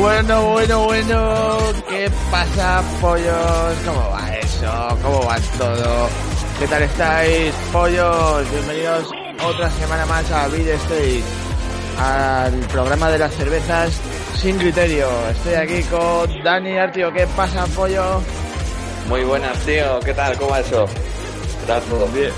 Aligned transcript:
Bueno, 0.00 0.50
bueno, 0.50 0.84
bueno, 0.84 1.58
¿qué 1.88 2.10
pasa, 2.30 2.82
pollos? 3.00 3.76
¿Cómo 3.86 4.10
va 4.10 4.36
eso? 4.36 4.98
¿Cómo 5.02 5.24
va 5.24 5.36
todo? 5.56 6.08
¿Qué 6.58 6.66
tal 6.66 6.82
estáis, 6.82 7.54
pollos? 7.72 8.50
Bienvenidos 8.50 9.08
otra 9.46 9.70
semana 9.70 10.04
más 10.06 10.30
a 10.32 10.48
Beat 10.48 10.66
State, 10.66 11.22
al 11.98 12.52
programa 12.72 13.08
de 13.10 13.18
las 13.18 13.34
cervezas 13.34 14.00
sin 14.36 14.58
criterio. 14.58 15.06
Estoy 15.30 15.54
aquí 15.54 15.82
con 15.84 16.42
Dani 16.42 16.76
Artio. 16.76 17.12
¿Qué 17.12 17.26
pasa, 17.28 17.64
pollo? 17.68 18.20
Muy 19.08 19.22
buenas, 19.22 19.56
tío. 19.60 20.00
¿Qué 20.00 20.12
tal? 20.12 20.36
¿Cómo 20.36 20.50
va 20.50 20.60
eso? 20.60 20.86
¿Qué 21.60 21.66
tal 21.66 21.82
todo? 21.82 22.06
Bien. 22.08 22.32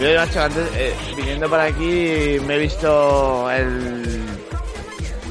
Yo, 0.00 0.14
macho, 0.16 0.42
antes, 0.42 0.64
eh, 0.74 0.94
viniendo 1.16 1.50
para 1.50 1.64
aquí, 1.64 2.38
me 2.46 2.54
he 2.54 2.58
visto 2.58 3.50
el, 3.50 4.37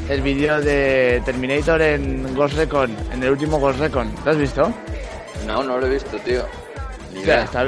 el 0.09 0.21
vídeo 0.21 0.61
de 0.61 1.21
Terminator 1.25 1.81
en 1.81 2.33
Ghost 2.35 2.55
Recon, 2.55 2.95
en 3.11 3.23
el 3.23 3.31
último 3.31 3.59
Ghost 3.59 3.79
Recon. 3.79 4.11
¿Lo 4.23 4.31
has 4.31 4.37
visto? 4.37 4.71
No, 5.45 5.63
no 5.63 5.77
lo 5.77 5.85
he 5.85 5.89
visto, 5.89 6.17
tío. 6.19 6.43
Ni 7.13 7.19
O 7.21 7.23
sea, 7.25 7.33
idea. 7.35 7.43
está, 7.43 7.65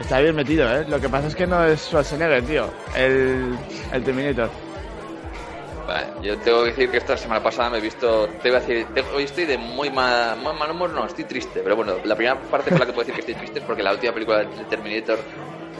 está 0.00 0.20
bien 0.20 0.34
metido, 0.34 0.70
¿eh? 0.74 0.84
Lo 0.88 1.00
que 1.00 1.08
pasa 1.08 1.28
es 1.28 1.34
que 1.34 1.46
no 1.46 1.64
es 1.64 1.80
Schwarzenegger, 1.80 2.42
tío. 2.44 2.66
El, 2.96 3.56
el 3.92 4.02
Terminator. 4.02 4.50
Vale, 5.86 6.06
yo 6.22 6.38
tengo 6.38 6.60
que 6.62 6.70
decir 6.70 6.90
que 6.90 6.98
esta 6.98 7.16
semana 7.16 7.42
pasada 7.42 7.68
me 7.70 7.78
he 7.78 7.80
visto. 7.80 8.28
Te 8.42 8.48
iba 8.48 8.58
a 8.58 8.60
decir, 8.60 8.86
te- 8.94 9.02
hoy 9.14 9.24
estoy 9.24 9.44
de 9.44 9.58
muy 9.58 9.90
mal, 9.90 10.40
mal, 10.40 10.56
mal 10.56 10.70
humor, 10.70 10.90
no, 10.90 11.04
estoy 11.06 11.24
triste. 11.24 11.60
Pero 11.62 11.76
bueno, 11.76 11.94
la 12.04 12.14
primera 12.14 12.38
parte 12.40 12.70
por 12.70 12.80
la 12.80 12.86
que 12.86 12.92
puedo 12.92 13.06
decir 13.06 13.14
que 13.14 13.20
estoy 13.20 13.34
triste 13.34 13.58
es 13.58 13.64
porque 13.64 13.82
la 13.82 13.92
última 13.92 14.12
película 14.12 14.38
de 14.38 14.46
Terminator 14.70 15.18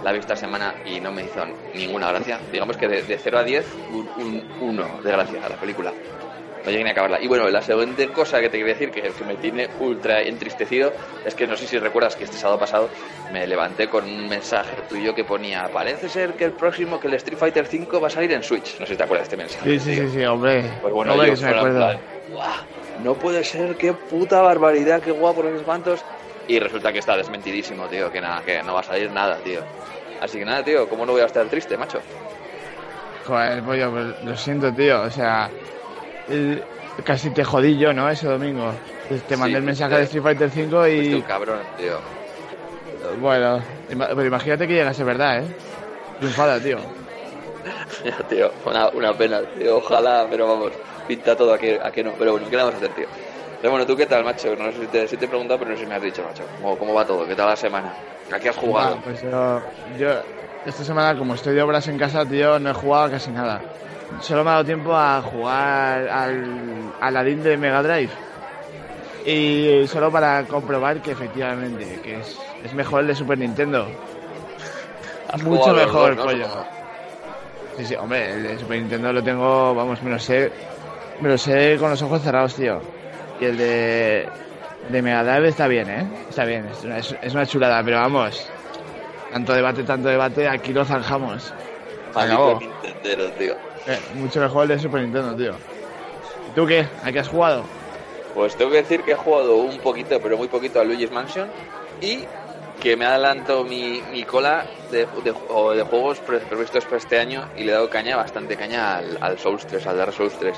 la 0.03 0.13
vi 0.13 0.19
esta 0.19 0.37
semana 0.37 0.75
y 0.85 1.01
no 1.01 1.13
me 1.13 1.23
hizo 1.23 1.45
ninguna 1.75 2.11
gracia. 2.11 2.39
Digamos 2.51 2.77
que 2.77 2.89
de, 2.89 3.03
de 3.03 3.19
0 3.19 3.39
a 3.39 3.45
10, 3.45 3.65
un 4.21 4.43
1 4.61 5.03
de 5.03 5.11
gracia 5.13 5.45
a 5.45 5.49
la 5.49 5.57
película. 5.57 5.93
No 6.65 6.71
llegué 6.71 6.85
ni 6.85 6.91
a 6.91 6.93
acabarla. 6.93 7.21
Y 7.21 7.27
bueno, 7.27 7.49
la 7.51 7.61
siguiente 7.61 8.07
cosa 8.09 8.41
que 8.41 8.49
te 8.49 8.57
quería 8.59 8.75
decir, 8.75 8.91
que, 8.93 9.03
que 9.03 9.25
me 9.25 9.35
tiene 9.35 9.69
ultra 9.81 10.23
entristecido, 10.23 10.93
es 11.27 11.35
que 11.35 11.45
no 11.47 11.57
sé 11.57 11.67
si 11.67 11.77
recuerdas 11.79 12.15
que 12.15 12.23
este 12.23 12.37
sábado 12.37 12.61
pasado 12.61 12.89
me 13.33 13.45
levanté 13.49 13.89
con 13.89 14.05
un 14.05 14.29
mensaje 14.29 14.77
tuyo 14.89 15.13
que 15.13 15.25
ponía, 15.25 15.69
parece 15.73 16.09
ser 16.09 16.35
que 16.35 16.45
el 16.45 16.53
próximo, 16.53 17.01
que 17.01 17.09
el 17.09 17.15
Street 17.15 17.37
Fighter 17.39 17.67
5 17.67 18.01
va 18.01 18.07
a 18.07 18.11
salir 18.11 18.31
en 18.33 18.45
Switch. 18.45 18.79
No 18.79 18.87
sé 18.87 18.93
si 18.93 18.97
te 18.97 19.03
acuerdas 19.03 19.29
de 19.29 19.35
este 19.35 19.37
mensaje. 19.43 19.79
Sí, 19.81 19.81
sí, 19.81 20.01
sí, 20.03 20.09
sí, 20.19 20.25
hombre. 20.25 20.63
Pues 20.81 20.95
bueno, 20.95 21.15
hombre, 21.15 21.29
yo 21.29 21.33
que 21.33 21.37
se 21.41 21.47
me 21.47 21.57
acuerdo. 21.57 21.79
plan, 21.79 21.99
"Guau, 22.31 22.51
no 23.03 23.15
puede 23.15 23.43
ser, 23.43 23.75
qué 23.77 23.93
puta 23.93 24.41
barbaridad, 24.41 25.01
qué 25.03 25.11
guapo 25.11 25.43
los 25.43 25.59
espantos. 25.59 26.05
Y 26.49 26.59
resulta 26.59 26.93
que 26.93 26.99
está 26.99 27.17
desmentidísimo, 27.17 27.87
tío, 27.89 28.11
que 28.11 28.21
nada, 28.21 28.43
que 28.45 28.63
no 28.63 28.75
va 28.75 28.81
a 28.81 28.85
salir 28.85 29.11
nada, 29.11 29.37
tío. 29.43 29.61
Así 30.21 30.39
que 30.39 30.45
nada, 30.45 30.63
tío, 30.65 30.89
¿cómo 30.89 31.07
no 31.07 31.13
voy 31.13 31.23
a 31.23 31.27
estar 31.27 31.47
triste, 31.49 31.77
macho? 31.77 32.01
Joder, 33.27 33.63
pollo, 33.63 33.91
pues 33.91 34.07
lo 34.25 34.37
siento, 34.37 34.73
tío. 34.73 35.03
O 35.03 35.11
sea, 35.11 35.51
el- 36.29 36.63
casi 37.05 37.31
te 37.31 37.45
jodí 37.45 37.79
yo, 37.79 37.93
¿no? 37.93 38.09
Ese 38.11 38.27
domingo. 38.27 38.73
Te- 39.29 39.37
mandé 39.37 39.53
Sí, 39.53 39.57
el 39.57 39.63
mensaje 39.63 39.95
de 39.97 40.03
Street 40.05 40.23
Fighter 40.23 40.51
5 40.51 40.83
Fuiste 40.83 41.15
un 41.15 41.21
y... 41.21 41.23
cabrón, 41.23 41.61
tío. 41.77 41.99
Bueno, 43.21 43.63
ima- 43.91 44.09
pero 44.09 44.25
imagínate 44.27 44.67
que 44.67 44.75
llegase 44.75 45.05
verdad, 45.05 45.39
¿eh? 45.45 45.45
Triunfada, 46.19 46.61
tío. 46.61 46.79
Ya, 48.05 48.17
tío, 48.29 48.51
una, 48.65 48.89
una 48.91 49.17
pena, 49.17 49.41
tío. 49.59 49.77
Ojalá, 49.79 50.27
pero 50.31 50.47
vamos, 50.49 50.73
pinta 51.07 51.37
todo 51.37 51.53
a 51.55 51.59
que, 51.59 51.79
a 51.83 51.91
que 51.91 52.03
no. 52.03 52.13
Pero 52.19 52.33
bueno, 52.33 52.47
¿qué 52.49 52.57
le 52.57 52.63
vamos 52.63 52.75
a 52.75 52.79
hacer, 52.79 52.95
tío? 52.95 53.07
Pero 53.63 53.71
bueno, 53.71 53.87
¿tú 53.87 53.97
qué 53.97 54.07
tal, 54.07 54.25
macho? 54.25 54.57
No 54.57 54.73
sé 54.73 54.81
si 54.81 54.87
te, 54.89 55.07
si 55.07 55.17
te 55.17 55.27
he 55.27 55.29
preguntado, 55.29 55.61
pero 55.61 55.71
no 55.71 55.77
sé 55.77 55.85
si 55.85 55.89
me 55.89 55.95
has 55.95 56.03
dicho, 56.03 56.25
macho. 56.25 56.43
¿Cómo, 56.61 56.77
cómo 56.77 56.95
va 56.95 57.07
todo? 57.07 57.25
¿Qué 57.29 57.37
tal 57.37 57.47
la 57.47 57.55
semana? 57.55 57.95
¿A 58.33 58.41
qué 58.41 58.49
has 58.49 58.57
jugado? 58.57 58.97
Ah, 58.97 59.01
pues 59.05 59.23
yo, 59.23 59.63
yo, 60.01 60.09
esta 60.67 60.83
semana, 60.83 61.17
como 61.17 61.35
estoy 61.35 61.55
de 61.55 61.63
obras 61.63 61.87
en 61.87 61.97
casa, 61.97 62.27
tío, 62.27 62.59
no 62.59 62.71
he 62.71 62.75
jugado 62.75 63.13
casi 63.13 63.31
nada. 63.31 63.61
Solo 64.21 64.43
me 64.43 64.51
ha 64.51 64.55
dado 64.55 64.65
tiempo 64.65 64.97
a 64.97 65.23
jugar 65.23 66.09
al 66.09 66.93
Aladdin 67.01 67.45
de 67.45 67.57
Mega 67.57 67.85
Drive. 67.85 68.11
Y 69.27 69.87
solo 69.87 70.11
para 70.11 70.43
comprobar 70.43 71.01
que 71.01 71.13
efectivamente, 71.13 72.01
que 72.03 72.19
es, 72.19 72.37
es 72.65 72.75
mejor 72.75 73.03
el 73.03 73.07
de 73.07 73.15
Super 73.15 73.39
Nintendo. 73.39 73.87
Mucho 75.45 75.73
mejor, 75.73 76.17
dos, 76.17 76.27
pollo. 76.27 76.49
Sí, 77.77 77.85
sí, 77.85 77.95
hombre, 77.95 78.33
el 78.33 78.43
de 78.43 78.59
Super 78.59 78.79
Nintendo 78.79 79.13
lo 79.13 79.23
tengo, 79.23 79.73
vamos, 79.73 80.03
me 80.03 80.11
lo 80.11 80.19
sé, 80.19 80.51
me 81.21 81.29
lo 81.29 81.39
sé 81.39 81.77
con 81.79 81.91
los 81.91 82.03
ojos 82.03 82.21
cerrados, 82.23 82.57
tío. 82.57 83.02
Y 83.43 83.45
el 83.45 83.57
de, 83.59 84.29
de 84.89 85.03
Mega 85.03 85.25
Drive 85.25 85.49
está 85.49 85.67
bien, 85.67 85.91
¿eh? 85.91 86.07
Está 86.29 86.45
bien, 86.45 86.65
es 86.71 86.85
una, 86.85 86.99
es- 86.99 87.35
una 87.35 87.45
chulada, 87.45 87.83
pero 87.83 87.97
vamos, 87.97 88.47
tanto 89.33 89.53
debate, 89.53 89.83
tanto 89.83 90.09
debate, 90.09 90.47
aquí 90.49 90.73
lo 90.73 90.85
zanjamos. 90.85 91.53
Acabó. 92.15 92.61
Tío. 93.37 93.55
Eh, 93.89 93.99
mucho 94.15 94.39
mejor 94.41 94.63
el 94.63 94.69
de 94.69 94.79
Super 94.79 95.01
Nintendo, 95.01 95.35
tío. 95.35 95.55
¿Y 96.51 96.55
tú 96.55 96.65
qué? 96.69 96.87
¿A 97.03 97.11
qué 97.11 97.19
has 97.19 97.29
jugado? 97.29 97.65
Pues 98.33 98.55
tengo 98.55 98.71
que 98.71 98.77
decir 98.77 99.03
que 99.03 99.11
he 99.11 99.17
jugado 99.17 99.57
un 99.57 99.79
poquito, 99.79 100.21
pero 100.23 100.37
muy 100.39 100.47
poquito 100.47 100.81
a 100.81 100.85
Luigi's 100.85 101.11
Mansion 101.11 101.49
y 102.01 102.21
que 102.81 102.97
me 102.97 103.07
adelanto 103.07 103.65
mi, 103.65 104.01
mi 104.13 104.23
cola 104.23 104.67
de, 104.93 104.99
de- 105.25 105.33
de 105.77 105.83
juegos 105.83 106.21
pre- 106.21 106.39
previstos 106.39 106.85
para 106.85 106.99
este 106.99 107.19
año 107.19 107.49
y 107.57 107.65
le 107.65 107.73
he 107.73 107.75
dado 107.75 107.91
caña, 107.91 108.15
bastante 108.17 108.57
caña 108.57 108.99
al, 108.99 109.19
al 109.21 109.37
Souls 109.41 109.67
3, 109.67 109.85
al 109.89 109.97
Dark 109.97 110.13
Souls 110.13 110.35
3. 110.39 110.57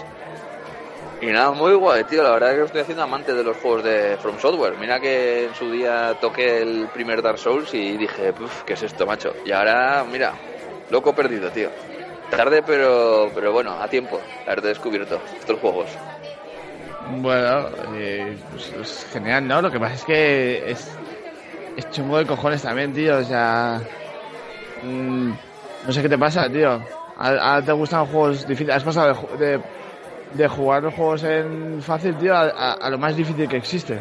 Y 1.21 1.27
nada, 1.29 1.53
muy 1.53 1.75
guay, 1.75 2.05
tío. 2.05 2.23
La 2.23 2.33
verdad 2.33 2.53
es 2.53 2.59
que 2.59 2.65
estoy 2.67 2.81
haciendo 2.83 3.03
amante 3.03 3.35
de 3.35 3.45
los 3.45 3.57
juegos 3.57 3.83
de 3.85 4.19
From 4.19 4.39
Software. 4.39 4.77
Mira 4.77 5.01
que 5.01 5.45
en 5.47 5.55
su 5.55 5.71
día 5.71 6.15
toqué 6.21 6.61
el 6.61 6.91
primer 6.93 7.23
Dark 7.23 7.39
Souls 7.39 7.73
y 7.73 7.97
dije, 7.97 8.33
"Puf, 8.33 8.63
¿qué 8.65 8.75
es 8.75 8.83
esto, 8.83 9.07
macho? 9.07 9.37
Y 9.45 9.53
ahora, 9.53 10.05
mira, 10.05 10.35
loco 10.89 11.15
perdido, 11.15 11.51
tío. 11.51 11.71
Tarde, 12.29 12.63
pero, 12.63 13.31
pero 13.35 13.53
bueno, 13.53 13.73
a 13.81 13.89
tiempo, 13.89 14.21
haber 14.45 14.61
descubierto 14.63 15.23
estos 15.39 15.59
juegos. 15.61 16.01
Bueno, 16.99 17.71
eh, 17.87 18.37
pues, 18.51 18.73
es 18.73 19.05
genial, 19.07 19.47
¿no? 19.47 19.61
Lo 19.63 19.71
que 19.71 19.79
pasa 19.81 19.95
es 19.95 20.05
que 20.05 20.71
es, 20.71 21.01
es 21.77 21.89
chungo 21.91 22.19
de 22.19 22.27
cojones 22.27 22.63
también, 22.63 22.93
tío. 22.93 23.19
O 23.19 23.25
sea, 23.25 23.89
mm, 24.83 25.33
no 25.83 25.93
sé 25.93 26.03
qué 26.03 26.09
te 26.09 26.19
pasa, 26.19 26.51
tío. 26.51 26.89
¿A, 27.17 27.57
a 27.57 27.65
te 27.65 27.73
gustan 27.73 28.07
juegos 28.07 28.47
difíciles? 28.47 28.77
¿Has 28.77 28.85
pasado 28.85 29.29
de, 29.37 29.63
de 30.35 30.49
jugar 30.49 30.83
los 30.83 30.95
juegos 30.95 31.23
en 31.25 31.81
fácil, 31.83 32.17
tío, 32.17 32.35
a, 32.35 32.43
a- 32.49 32.73
a 32.75 32.91
lo 32.91 32.99
más 32.99 33.17
difícil 33.17 33.49
que 33.49 33.57
existe? 33.57 33.99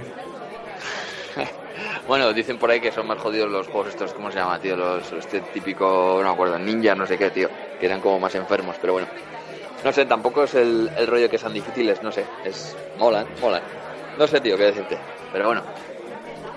Bueno, 2.07 2.33
dicen 2.33 2.57
por 2.57 2.69
ahí 2.69 2.80
que 2.81 2.91
son 2.91 3.07
más 3.07 3.18
jodidos 3.18 3.50
los 3.50 3.68
juegos 3.68 3.89
estos, 3.89 4.13
¿cómo 4.13 4.30
se 4.31 4.38
llama, 4.38 4.59
tío? 4.59 4.75
Los, 4.75 5.12
este 5.13 5.41
típico, 5.41 6.18
no 6.21 6.27
me 6.27 6.33
acuerdo, 6.33 6.59
ninja, 6.59 6.94
no 6.95 7.07
sé 7.07 7.18
qué, 7.18 7.31
tío. 7.31 7.50
Que 7.80 7.85
eran 7.85 8.01
como 8.01 8.19
más 8.19 8.35
enfermos, 8.35 8.75
pero 8.80 8.94
bueno. 8.94 9.07
No 9.83 9.91
sé, 9.91 10.06
tampoco 10.06 10.44
es 10.44 10.53
el, 10.56 10.89
el 10.97 11.07
rollo 11.07 11.30
que 11.30 11.38
sean 11.38 11.53
difíciles, 11.53 12.01
no 12.03 12.12
sé. 12.12 12.25
Es, 12.44 12.75
molan, 12.97 13.25
molan. 13.41 13.63
No 14.18 14.27
sé, 14.27 14.39
tío, 14.41 14.57
qué 14.57 14.63
decirte. 14.65 14.97
Pero 15.31 15.45
bueno. 15.47 15.63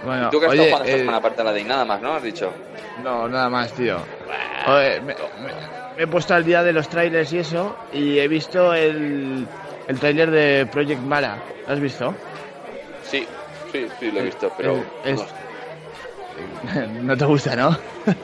Bueno, 0.03 0.29
¿Y 0.29 0.31
tú 0.31 0.41
qué 0.41 0.47
has 0.47 0.53
oye, 0.53 0.63
estado 0.63 0.77
jugando 0.85 0.97
eh, 0.97 0.99
semana 1.01 1.19
aparte 1.19 1.41
de 1.41 1.45
la 1.45 1.53
de 1.53 1.65
nada 1.65 1.85
más, 1.85 2.01
no? 2.03 2.13
Has 2.15 2.23
dicho. 2.23 2.53
No, 3.03 3.29
nada 3.29 3.49
más, 3.49 3.73
tío. 3.73 3.97
Oye, 4.69 5.01
me, 5.01 5.15
me- 5.15 5.53
me 5.97 6.03
he 6.03 6.07
puesto 6.07 6.35
al 6.35 6.45
día 6.45 6.63
de 6.63 6.73
los 6.73 6.89
trailers 6.89 7.33
y 7.33 7.39
eso, 7.39 7.75
y 7.93 8.19
he 8.19 8.29
visto 8.29 8.75
el, 8.75 9.47
el 9.87 9.99
trailer 10.01 10.31
de 10.31 10.67
Project 10.67 11.01
Mara. 11.03 11.43
¿Lo 11.67 11.73
has 11.73 11.81
visto? 11.81 12.15
Sí, 13.03 13.27
sí, 13.73 13.89
sí, 13.99 14.11
lo 14.11 14.21
he 14.21 14.25
visto, 14.25 14.51
pero. 14.57 14.73
El- 15.03 15.13
es- 15.13 15.35
no 16.91 17.17
te 17.17 17.25
gusta, 17.25 17.57
¿no? 17.57 17.71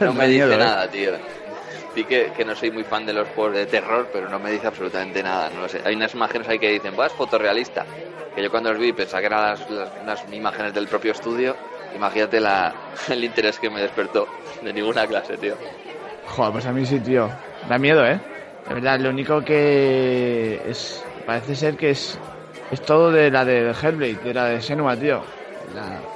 No 0.00 0.12
me 0.14 0.26
dice 0.28 0.54
¿eh? 0.54 0.58
nada, 0.58 0.88
tío. 0.90 1.12
Sí 1.94 2.06
que, 2.06 2.32
que 2.32 2.44
no 2.44 2.54
soy 2.54 2.70
muy 2.70 2.84
fan 2.84 3.06
de 3.06 3.12
los 3.12 3.28
juegos 3.28 3.54
de 3.54 3.66
terror, 3.66 4.08
pero 4.12 4.28
no 4.28 4.38
me 4.40 4.50
dice 4.50 4.66
absolutamente 4.66 5.22
nada. 5.22 5.50
No 5.50 5.60
lo 5.62 5.68
sé. 5.68 5.80
Hay 5.84 5.94
unas 5.94 6.14
imágenes 6.14 6.48
ahí 6.48 6.58
que 6.58 6.70
dicen, 6.70 6.96
vas 6.96 7.14
fotorrealista. 7.14 7.88
Que 8.34 8.42
yo 8.42 8.50
cuando 8.50 8.70
los 8.72 8.80
vi 8.80 8.92
pensaba 8.92 9.20
que 9.20 9.26
eran 9.26 9.42
las, 9.42 9.68
las- 9.68 9.92
unas 9.94 10.24
imágenes 10.24 10.72
del 10.74 10.88
propio 10.88 11.12
estudio. 11.12 11.60
Imagínate 11.92 12.40
la, 12.40 12.78
el 13.08 13.24
interés 13.24 13.58
que 13.60 13.70
me 13.70 13.80
despertó. 13.82 14.32
De 14.60 14.72
ninguna 14.72 15.06
clase, 15.06 15.38
tío. 15.38 15.60
Joder, 16.24 16.52
pues 16.52 16.66
a 16.66 16.72
mí 16.72 16.86
sí, 16.86 17.00
tío. 17.00 17.40
Da 17.60 17.78
miedo, 17.78 18.04
¿eh? 18.06 18.20
De 18.64 18.74
verdad, 18.74 19.00
lo 19.00 19.10
único 19.10 19.42
que 19.42 20.62
es... 20.64 21.11
Parece 21.24 21.54
ser 21.56 21.76
que 21.76 21.90
es... 21.90 22.18
Es 22.70 22.80
todo 22.80 23.12
de 23.12 23.30
la 23.30 23.44
de 23.44 23.70
Hellblade, 23.80 24.16
de 24.16 24.34
la 24.34 24.46
de 24.46 24.60
Senua, 24.62 24.96
tío. 24.98 25.22
La- 25.74 26.08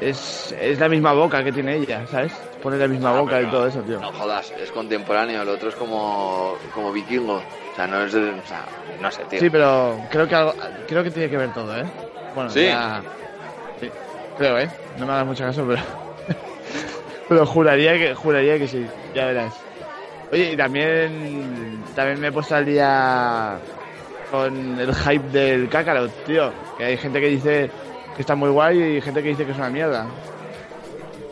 Es, 0.00 0.52
es 0.58 0.78
la 0.78 0.88
misma 0.88 1.12
boca 1.12 1.42
que 1.44 1.52
tiene 1.52 1.76
ella, 1.76 2.06
¿sabes? 2.06 2.32
Pone 2.60 2.76
la 2.78 2.88
misma 2.88 3.10
Ah, 3.16 3.20
boca 3.20 3.40
y 3.40 3.46
todo 3.50 3.66
eso, 3.66 3.82
tío. 3.82 4.00
No 4.00 4.12
jodas, 4.12 4.52
es 4.56 4.70
contemporáneo. 4.70 5.44
Lo 5.44 5.52
otro 5.52 5.68
es 5.70 5.76
como, 5.76 6.58
como 6.72 6.92
vikingo. 6.92 7.36
O 7.38 7.74
sea, 7.74 7.86
no 7.86 8.02
es. 8.04 8.12
de- 8.12 8.32
o 8.32 8.44
sea, 8.44 8.68
no 8.98 9.10
sé, 9.10 9.26
tío. 9.26 9.40
Sí, 9.40 9.50
pero 9.50 10.04
creo 10.10 10.26
que 10.28 10.34
algo, 10.34 10.54
creo 10.86 11.02
que 11.04 11.10
tiene 11.10 11.30
que 11.30 11.36
ver 11.36 11.52
todo, 11.52 11.76
¿eh? 11.78 11.90
Bueno, 12.32 12.50
Sí. 12.50 12.64
ya- 12.64 13.04
sí, 13.76 13.92
creo, 14.34 14.58
¿eh? 14.58 14.72
No 14.94 15.06
me 15.06 15.12
hagas 15.12 15.26
mucho 15.26 15.44
caso, 15.44 15.66
pero 15.66 15.82
pero 17.28 17.46
juraría 17.46 17.94
que 17.94 18.14
juraría 18.14 18.58
que 18.58 18.68
sí, 18.68 18.92
ya 19.12 19.26
verás. 19.26 19.68
Oye, 20.30 20.52
y 20.52 20.56
también 20.56 21.92
también 21.94 22.20
me 22.20 22.28
he 22.28 22.32
puesto 22.32 22.54
al 22.54 22.64
día 22.66 23.62
con 24.32 24.80
el 24.80 24.94
hype 24.94 25.28
del 25.28 25.68
Kakarot, 25.68 26.24
tío, 26.24 26.50
que 26.78 26.84
hay 26.84 26.96
gente 26.96 27.20
que 27.20 27.26
dice 27.26 27.70
que 28.16 28.22
está 28.22 28.34
muy 28.34 28.48
guay 28.48 28.96
y 28.96 29.00
gente 29.02 29.22
que 29.22 29.28
dice 29.28 29.44
que 29.44 29.52
es 29.52 29.58
una 29.58 29.68
mierda. 29.68 30.06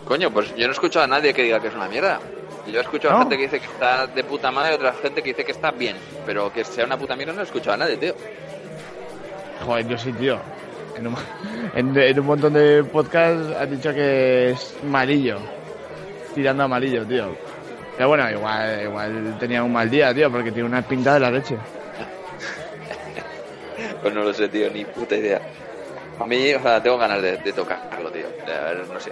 Coño, 0.05 0.31
pues 0.31 0.55
yo 0.55 0.67
no 0.67 0.69
he 0.69 0.73
escuchado 0.73 1.07
a 1.07 1.09
nadie 1.09 1.33
que 1.33 1.43
diga 1.43 1.61
que 1.61 1.69
es 1.69 1.75
una 1.75 1.89
mierda. 1.89 2.21
Yo 2.67 2.79
he 2.79 2.83
escuchado 2.83 3.17
a 3.17 3.21
gente 3.21 3.37
que 3.39 3.45
dice 3.45 3.59
que 3.59 3.67
está 3.67 4.07
de 4.07 4.23
puta 4.23 4.51
madre 4.51 4.73
y 4.73 4.75
otra 4.75 4.93
gente 4.93 5.23
que 5.23 5.31
dice 5.31 5.45
que 5.45 5.53
está 5.53 5.71
bien. 5.71 5.97
Pero 6.27 6.53
que 6.53 6.63
sea 6.63 6.85
una 6.85 6.99
puta 6.99 7.17
mierda 7.17 7.33
no 7.33 7.41
he 7.41 7.45
escuchado 7.45 7.75
a 7.75 7.79
nadie, 7.79 7.97
tío. 7.97 8.15
Joder, 9.65 9.89
yo 9.89 9.97
sí, 9.97 10.13
tío. 10.13 10.39
En 10.97 11.07
un, 11.07 11.17
en, 11.75 11.97
en 11.97 12.21
un 12.21 12.27
montón 12.27 12.53
de 12.53 12.85
podcasts 12.85 13.57
han 13.59 13.71
dicho 13.71 13.95
que 13.95 14.51
es 14.51 14.77
amarillo. 14.85 15.39
Tirando 16.35 16.65
amarillo, 16.65 17.07
tío. 17.07 17.35
Pero 17.97 18.09
bueno, 18.09 18.31
igual, 18.31 18.83
igual 18.83 19.37
tenía 19.41 19.63
un 19.63 19.73
mal 19.73 19.89
día, 19.89 20.13
tío, 20.13 20.31
porque 20.31 20.53
tiene 20.53 20.69
una 20.69 20.83
pinta 20.83 21.15
de 21.15 21.21
la 21.21 21.31
leche. 21.31 21.57
Pues 24.03 24.15
no 24.15 24.23
lo 24.23 24.33
sé, 24.33 24.49
tío, 24.49 24.71
ni 24.71 24.85
puta 24.85 25.17
idea. 25.17 25.41
A 26.19 26.27
mí, 26.27 26.53
o 26.55 26.61
sea, 26.63 26.83
tengo 26.83 26.99
ganas 26.99 27.23
de, 27.23 27.37
de 27.39 27.53
tocarlo, 27.53 28.11
tío. 28.11 28.27
De, 28.47 28.53
a 28.55 28.61
ver, 28.73 28.87
no 28.89 29.01
sé. 29.01 29.11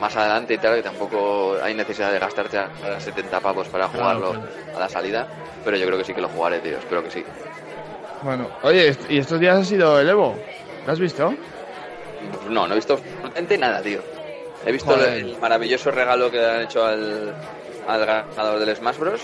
Más 0.00 0.14
adelante 0.16 0.54
y 0.54 0.58
tal, 0.58 0.76
que 0.76 0.82
tampoco 0.82 1.56
hay 1.62 1.74
necesidad 1.74 2.12
de 2.12 2.18
gastarte 2.18 2.58
a, 2.58 2.68
a 2.96 3.00
70 3.00 3.40
pavos 3.40 3.68
para 3.68 3.88
Claro, 3.88 4.18
jugarlo 4.20 4.48
a 4.76 4.78
la 4.80 4.88
salida. 4.88 5.26
Pero 5.64 5.76
yo 5.76 5.86
creo 5.86 5.98
que 5.98 6.04
sí 6.04 6.14
que 6.14 6.20
lo 6.20 6.28
jugaré, 6.28 6.58
tío. 6.60 6.78
Espero 6.78 7.02
que 7.02 7.10
sí. 7.10 7.24
Bueno, 8.22 8.48
oye, 8.62 8.96
¿y 9.08 9.18
estos 9.18 9.38
días 9.38 9.58
ha 9.58 9.64
sido 9.64 10.00
el 10.00 10.08
Evo? 10.08 10.36
¿Lo 10.86 10.92
has 10.92 10.98
visto? 11.00 11.34
No, 12.48 12.66
no 12.66 12.72
he 12.72 12.76
visto 12.76 12.94
absolutamente 12.94 13.58
nada, 13.58 13.82
tío. 13.82 14.00
He 14.66 14.72
visto 14.72 14.92
Joder. 14.94 15.14
el, 15.14 15.30
el 15.30 15.38
maravilloso 15.38 15.90
regalo 15.90 16.30
que 16.30 16.38
le 16.38 16.46
han 16.50 16.62
hecho 16.62 16.84
al, 16.84 17.34
al 17.86 18.06
ganador 18.06 18.58
del 18.60 18.74
Smash 18.76 18.96
Bros. 18.98 19.20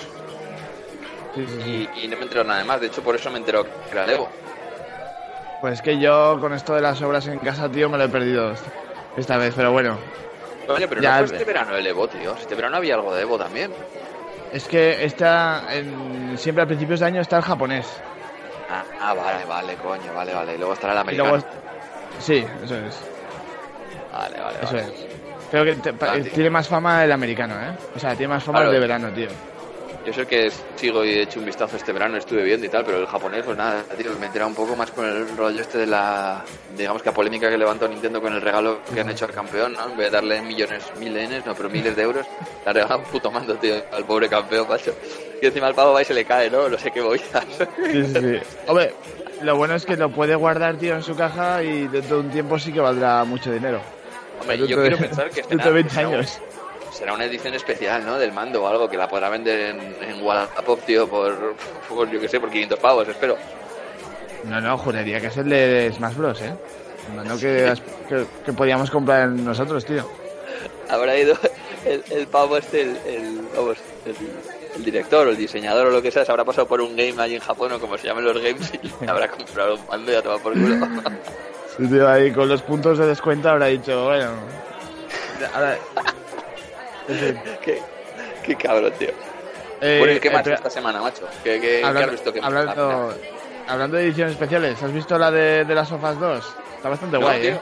Sí, 1.34 1.46
sí, 1.46 1.60
sí. 1.62 1.88
Y, 1.96 2.04
y 2.04 2.08
no 2.08 2.16
me 2.16 2.24
entero 2.24 2.44
nada 2.44 2.62
más. 2.64 2.80
De 2.80 2.88
hecho, 2.88 3.02
por 3.02 3.14
eso 3.14 3.30
me 3.30 3.38
entero 3.38 3.64
que 3.64 3.92
era 3.92 4.04
el 4.04 4.10
Evo. 4.10 4.28
Pues 5.60 5.74
es 5.74 5.82
que 5.82 5.98
yo 5.98 6.38
con 6.40 6.52
esto 6.54 6.74
de 6.74 6.80
las 6.80 7.00
obras 7.02 7.26
en 7.26 7.38
casa, 7.38 7.68
tío, 7.70 7.88
me 7.88 7.98
lo 7.98 8.04
he 8.04 8.08
perdido 8.08 8.54
esta 9.16 9.36
vez, 9.36 9.52
pero 9.54 9.72
bueno. 9.72 9.98
Coño, 10.66 10.86
pero 10.88 11.02
Ya, 11.02 11.20
no 11.20 11.26
fue 11.26 11.36
este 11.36 11.44
verano 11.44 11.76
el 11.76 11.86
Evo, 11.86 12.08
tío. 12.08 12.34
Este 12.34 12.54
verano 12.54 12.76
había 12.78 12.94
algo 12.94 13.14
de 13.14 13.22
Evo 13.22 13.36
también. 13.38 13.70
Es 14.52 14.66
que 14.66 15.04
está 15.04 15.64
en- 15.70 16.36
siempre 16.38 16.64
a 16.64 16.66
principios 16.66 17.00
de 17.00 17.06
año 17.06 17.20
está 17.20 17.36
el 17.36 17.42
japonés. 17.42 17.86
Ah, 18.70 18.84
ah, 19.00 19.14
vale, 19.14 19.44
vale, 19.46 19.74
coño, 19.76 20.14
vale, 20.14 20.32
vale. 20.34 20.54
Y 20.54 20.58
luego 20.58 20.72
estará 20.74 20.92
el 20.94 20.98
Y 20.98 21.00
americano. 21.02 21.28
luego... 21.30 21.44
Sí, 22.20 22.44
eso 22.64 22.76
es. 22.76 23.00
Vale, 24.12 24.40
vale, 24.40 24.58
Eso 24.62 24.66
vale. 24.76 24.80
es. 24.82 25.06
Creo 25.50 25.64
que 25.64 25.74
te- 25.74 25.94
Ah, 26.06 26.14
tiene 26.34 26.50
más 26.50 26.68
fama 26.68 27.04
el 27.04 27.10
americano, 27.12 27.54
¿eh? 27.60 27.72
O 27.96 27.98
sea, 27.98 28.14
tiene 28.14 28.32
más 28.32 28.42
fama 28.44 28.58
Claro. 28.60 28.70
el 28.70 28.74
de 28.76 28.80
verano, 28.80 29.08
tío. 29.12 29.28
Yo 30.06 30.12
sé 30.12 30.26
que 30.26 30.50
sigo 30.76 31.04
y 31.04 31.10
he 31.10 31.22
hecho 31.22 31.38
un 31.40 31.46
vistazo 31.46 31.76
este 31.76 31.92
verano, 31.92 32.16
estuve 32.16 32.42
viendo 32.42 32.64
y 32.64 32.68
tal, 32.68 32.84
pero 32.84 32.98
el 32.98 33.06
japonés, 33.06 33.44
pues 33.44 33.56
nada, 33.56 33.82
tío, 33.98 34.10
me 34.18 34.26
enterado 34.26 34.48
un 34.48 34.54
poco 34.56 34.74
más 34.74 34.90
con 34.90 35.04
el 35.04 35.36
rollo 35.36 35.60
este 35.60 35.78
de 35.78 35.86
la, 35.86 36.42
digamos 36.76 37.02
que 37.02 37.10
la 37.10 37.14
polémica 37.14 37.50
que 37.50 37.58
levantó 37.58 37.86
Nintendo 37.86 38.20
con 38.22 38.32
el 38.32 38.40
regalo 38.40 38.80
que 38.94 39.00
han 39.00 39.10
hecho 39.10 39.26
al 39.26 39.32
campeón, 39.32 39.74
¿no? 39.74 39.84
En 39.90 39.96
vez 39.96 40.06
de 40.06 40.10
darle 40.10 40.40
millones, 40.42 40.84
milenes, 40.98 41.44
no, 41.44 41.54
pero 41.54 41.68
miles 41.68 41.94
de 41.94 42.02
euros, 42.02 42.26
le 42.64 42.68
han 42.70 42.74
regalado 42.74 43.00
un 43.00 43.04
puto 43.06 43.30
mando, 43.30 43.54
tío, 43.56 43.74
al 43.92 44.04
pobre 44.04 44.28
campeón, 44.28 44.66
macho. 44.68 44.94
Y 45.42 45.46
encima 45.46 45.66
al 45.66 45.74
pavo 45.74 45.92
va 45.92 46.02
y 46.02 46.04
se 46.06 46.14
le 46.14 46.24
cae, 46.24 46.48
¿no? 46.50 46.68
No 46.68 46.78
sé 46.78 46.90
qué 46.90 47.00
voy 47.00 47.20
a 47.34 47.38
hacer. 47.38 47.68
Sí, 47.92 48.04
sí. 48.06 48.40
Hombre, 48.66 48.94
lo 49.42 49.56
bueno 49.56 49.74
es 49.74 49.84
que 49.84 49.96
lo 49.96 50.10
puede 50.10 50.34
guardar, 50.34 50.76
tío, 50.76 50.94
en 50.94 51.02
su 51.02 51.14
caja 51.14 51.62
y 51.62 51.88
dentro 51.88 52.16
de 52.16 52.22
un 52.22 52.30
tiempo 52.30 52.58
sí 52.58 52.72
que 52.72 52.80
valdrá 52.80 53.22
mucho 53.24 53.52
dinero. 53.52 53.80
Hombre, 54.40 54.56
Dentro 54.56 54.76
yo 54.76 54.80
quiero 54.80 54.96
pensar 54.98 55.28
que 55.30 55.42
Dentro 55.42 55.58
será, 55.58 55.64
de 55.66 55.72
20 55.72 55.94
será 55.94 56.08
un- 56.08 56.14
años. 56.14 56.40
Será 56.92 57.12
una 57.14 57.24
edición 57.24 57.54
especial, 57.54 58.04
¿no? 58.04 58.18
Del 58.18 58.32
mando 58.32 58.62
o 58.62 58.66
algo 58.68 58.88
que 58.88 58.96
la 58.96 59.08
podrá 59.08 59.28
vender 59.28 59.74
en, 59.76 59.96
en 60.02 60.22
Wallapop, 60.22 60.80
tío, 60.84 61.08
por, 61.08 61.54
por, 61.88 62.10
yo 62.10 62.20
qué 62.20 62.28
sé, 62.28 62.40
por 62.40 62.50
500 62.50 62.78
pavos, 62.78 63.08
espero. 63.08 63.36
No, 64.44 64.60
no, 64.60 64.76
juraría 64.78 65.20
que 65.20 65.26
es 65.28 65.36
el 65.36 65.48
de 65.48 65.92
Smash 65.94 66.14
Bros, 66.16 66.40
¿eh? 66.42 66.54
No, 67.14 67.24
no 67.24 67.38
que, 67.38 67.74
que, 68.08 68.24
que 68.44 68.52
podíamos 68.52 68.90
comprar 68.90 69.28
nosotros, 69.28 69.84
tío. 69.84 70.08
habrá 70.88 71.16
ido 71.18 71.36
el, 71.84 72.02
el 72.10 72.26
pavo 72.26 72.56
este, 72.56 72.82
el, 72.82 72.96
el- 73.06 73.40
vamos, 73.56 73.76
el, 74.06 74.14
el 74.76 74.84
director 74.84 75.26
o 75.26 75.30
el 75.30 75.36
diseñador 75.36 75.86
o 75.88 75.90
lo 75.90 76.00
que 76.02 76.10
sea, 76.10 76.24
se 76.24 76.30
habrá 76.30 76.44
pasado 76.44 76.66
por 76.66 76.80
un 76.80 76.96
game 76.96 77.14
allí 77.20 77.34
en 77.34 77.40
Japón 77.40 77.72
o 77.72 77.80
como 77.80 77.98
se 77.98 78.06
llamen 78.06 78.24
los 78.24 78.38
games 78.40 78.72
y 78.82 79.08
habrá 79.08 79.28
comprado 79.28 79.74
un 79.74 79.86
mando 79.88 80.12
y 80.12 80.14
a 80.14 80.22
tomar 80.22 80.40
por 80.40 80.52
culo. 80.52 80.76
El 81.78 81.88
tío 81.88 82.08
ahí 82.08 82.30
con 82.32 82.48
los 82.48 82.60
puntos 82.62 82.98
de 82.98 83.06
descuento 83.06 83.48
habrá 83.48 83.66
dicho, 83.66 84.04
bueno... 84.04 84.32
Ahora... 85.54 85.78
Qué, 87.62 87.80
qué 88.42 88.54
cabrón, 88.56 88.92
tío. 88.98 89.10
Eh, 89.80 89.96
bueno, 89.98 90.14
¿y 90.14 90.20
qué 90.20 90.30
más 90.30 90.46
esta 90.46 90.70
semana, 90.70 91.00
macho? 91.00 91.26
¿Qué, 91.42 91.60
qué, 91.60 91.60
qué 91.60 91.84
hablando, 91.84 92.08
has 92.08 92.12
visto? 92.12 92.32
que 92.32 92.40
hablando, 92.40 93.14
hablando 93.66 93.96
de 93.96 94.04
ediciones 94.04 94.32
especiales, 94.34 94.82
¿has 94.82 94.92
visto 94.92 95.18
la 95.18 95.30
de, 95.30 95.64
de 95.64 95.74
las 95.74 95.88
sofas 95.88 96.20
2? 96.20 96.54
Está 96.76 96.88
bastante 96.90 97.18
no, 97.18 97.24
guay, 97.24 97.40
tío. 97.40 97.50
¿eh? 97.52 97.60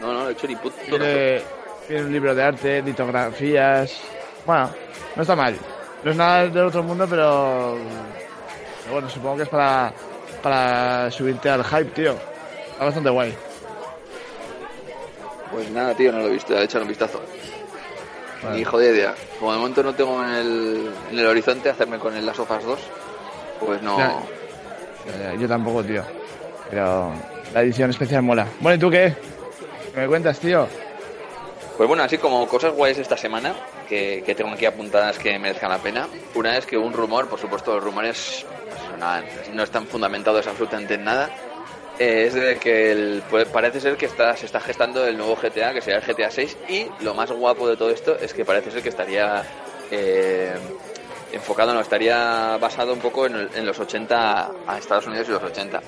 No, 0.00 0.12
no, 0.12 0.28
he 0.28 0.32
hecho 0.32 0.46
ni 0.46 0.54
puto. 0.54 0.76
Tiene, 0.84 1.42
tiene 1.86 2.02
un 2.04 2.12
libro 2.12 2.34
de 2.34 2.42
arte, 2.42 2.82
litografías. 2.82 4.00
Bueno, 4.46 4.70
no 5.16 5.22
está 5.22 5.34
mal. 5.34 5.56
No 6.04 6.10
es 6.12 6.16
nada 6.16 6.48
del 6.48 6.66
otro 6.66 6.82
mundo, 6.82 7.06
pero. 7.08 7.76
pero 8.82 8.92
bueno, 8.92 9.10
supongo 9.10 9.38
que 9.38 9.42
es 9.42 9.48
para, 9.48 9.92
para 10.42 11.10
subirte 11.10 11.50
al 11.50 11.64
hype, 11.64 11.90
tío. 11.90 12.14
Está 12.72 12.84
bastante 12.84 13.10
guay. 13.10 13.34
Pues 15.50 15.70
nada, 15.70 15.94
tío, 15.94 16.12
no 16.12 16.20
lo 16.20 16.26
he 16.28 16.32
visto, 16.32 16.56
he 16.56 16.62
hecho 16.62 16.80
un 16.80 16.88
vistazo. 16.88 17.20
Vale. 18.42 18.56
Ni 18.56 18.64
joder 18.64 18.94
idea. 18.94 19.14
Como 19.38 19.52
de 19.52 19.58
momento 19.58 19.82
no 19.82 19.94
tengo 19.94 20.22
en 20.22 20.30
el, 20.30 20.90
en 21.10 21.18
el 21.18 21.26
horizonte 21.26 21.70
hacerme 21.70 21.98
con 21.98 22.16
el 22.16 22.24
Last 22.24 22.40
of 22.40 22.50
Us 22.50 22.64
2, 22.64 22.78
pues 23.60 23.82
no. 23.82 23.98
Ya, 23.98 25.34
Yo 25.38 25.48
tampoco, 25.48 25.82
tío. 25.82 26.02
Pero 26.70 27.12
la 27.52 27.62
edición 27.62 27.90
especial 27.90 28.22
mola. 28.22 28.46
Bueno, 28.60 28.76
¿y 28.76 28.78
tú 28.78 28.90
qué? 28.90 29.14
¿Qué 29.94 30.00
me 30.00 30.06
cuentas, 30.06 30.38
tío? 30.38 30.68
Pues 31.76 31.88
bueno, 31.88 32.02
así 32.02 32.18
como 32.18 32.46
cosas 32.48 32.74
guays 32.74 32.98
esta 32.98 33.16
semana, 33.16 33.54
que, 33.88 34.22
que 34.26 34.34
tengo 34.34 34.50
aquí 34.50 34.66
apuntadas 34.66 35.18
que 35.18 35.38
merezcan 35.38 35.70
la 35.70 35.78
pena. 35.78 36.08
Una 36.34 36.56
es 36.58 36.66
que 36.66 36.76
un 36.76 36.92
rumor, 36.92 37.28
por 37.28 37.38
supuesto, 37.38 37.74
los 37.74 37.84
rumores 37.84 38.44
pues, 38.88 38.98
nada, 38.98 39.24
no 39.54 39.62
están 39.62 39.86
fundamentados 39.86 40.46
absolutamente 40.46 40.94
en 40.94 41.04
nada. 41.04 41.30
Es 41.98 42.34
de 42.34 42.58
que 42.58 42.92
el- 42.92 43.22
pues, 43.28 43.46
parece 43.48 43.80
ser 43.80 43.96
que 43.96 44.08
se 44.08 44.46
está 44.46 44.60
gestando 44.60 45.06
el 45.06 45.16
nuevo 45.16 45.36
GTA, 45.36 45.72
que 45.72 45.80
será 45.82 45.98
el 45.98 46.02
GTA 46.04 46.30
6, 46.30 46.56
y 46.68 46.86
lo 47.02 47.14
más 47.14 47.30
guapo 47.30 47.68
de 47.68 47.76
todo 47.76 47.90
esto 47.90 48.18
es 48.18 48.32
que 48.32 48.44
parece 48.44 48.70
ser 48.70 48.82
que 48.82 48.88
estaría 48.88 49.42
eh, 49.90 50.54
enfocado, 51.32 51.72
no, 51.74 51.80
estaría 51.80 52.56
basado 52.58 52.92
un 52.92 53.00
poco 53.00 53.26
en, 53.26 53.34
el- 53.36 53.50
en 53.54 53.66
los 53.66 53.78
80 53.80 54.50
a 54.66 54.78
Estados 54.78 55.06
Unidos 55.06 55.28
y 55.28 55.32
los 55.32 55.42
80. 55.42 55.82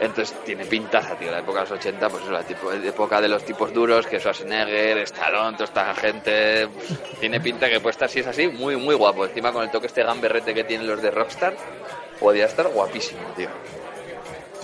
Entonces 0.00 0.34
tiene 0.42 0.66
pintaza, 0.66 1.14
tío, 1.16 1.30
la 1.30 1.38
época 1.38 1.60
de 1.60 1.64
los 1.64 1.70
80, 1.72 2.10
pues 2.10 2.24
es 2.24 2.30
la 2.30 2.42
tipo, 2.44 2.72
época 2.72 3.20
de 3.20 3.28
los 3.28 3.44
tipos 3.44 3.72
duros, 3.72 4.06
que 4.06 4.18
Schwarzenegger, 4.18 4.98
Stallone, 4.98 5.56
toda 5.56 5.64
esta 5.66 5.94
gente, 5.94 6.68
tiene 7.20 7.40
pinta 7.40 7.68
que 7.68 7.80
puede 7.80 7.92
estar, 7.92 8.08
si 8.10 8.20
es 8.20 8.26
así, 8.26 8.48
muy, 8.48 8.76
muy 8.76 8.94
guapo. 8.96 9.24
Encima 9.24 9.52
con 9.52 9.62
el 9.62 9.70
toque 9.70 9.86
este 9.86 10.02
gamberrete 10.02 10.52
que 10.54 10.64
tienen 10.64 10.86
los 10.88 11.00
de 11.00 11.10
Rockstar, 11.10 11.54
podría 12.18 12.46
estar 12.46 12.66
guapísimo, 12.68 13.32
tío. 13.34 13.50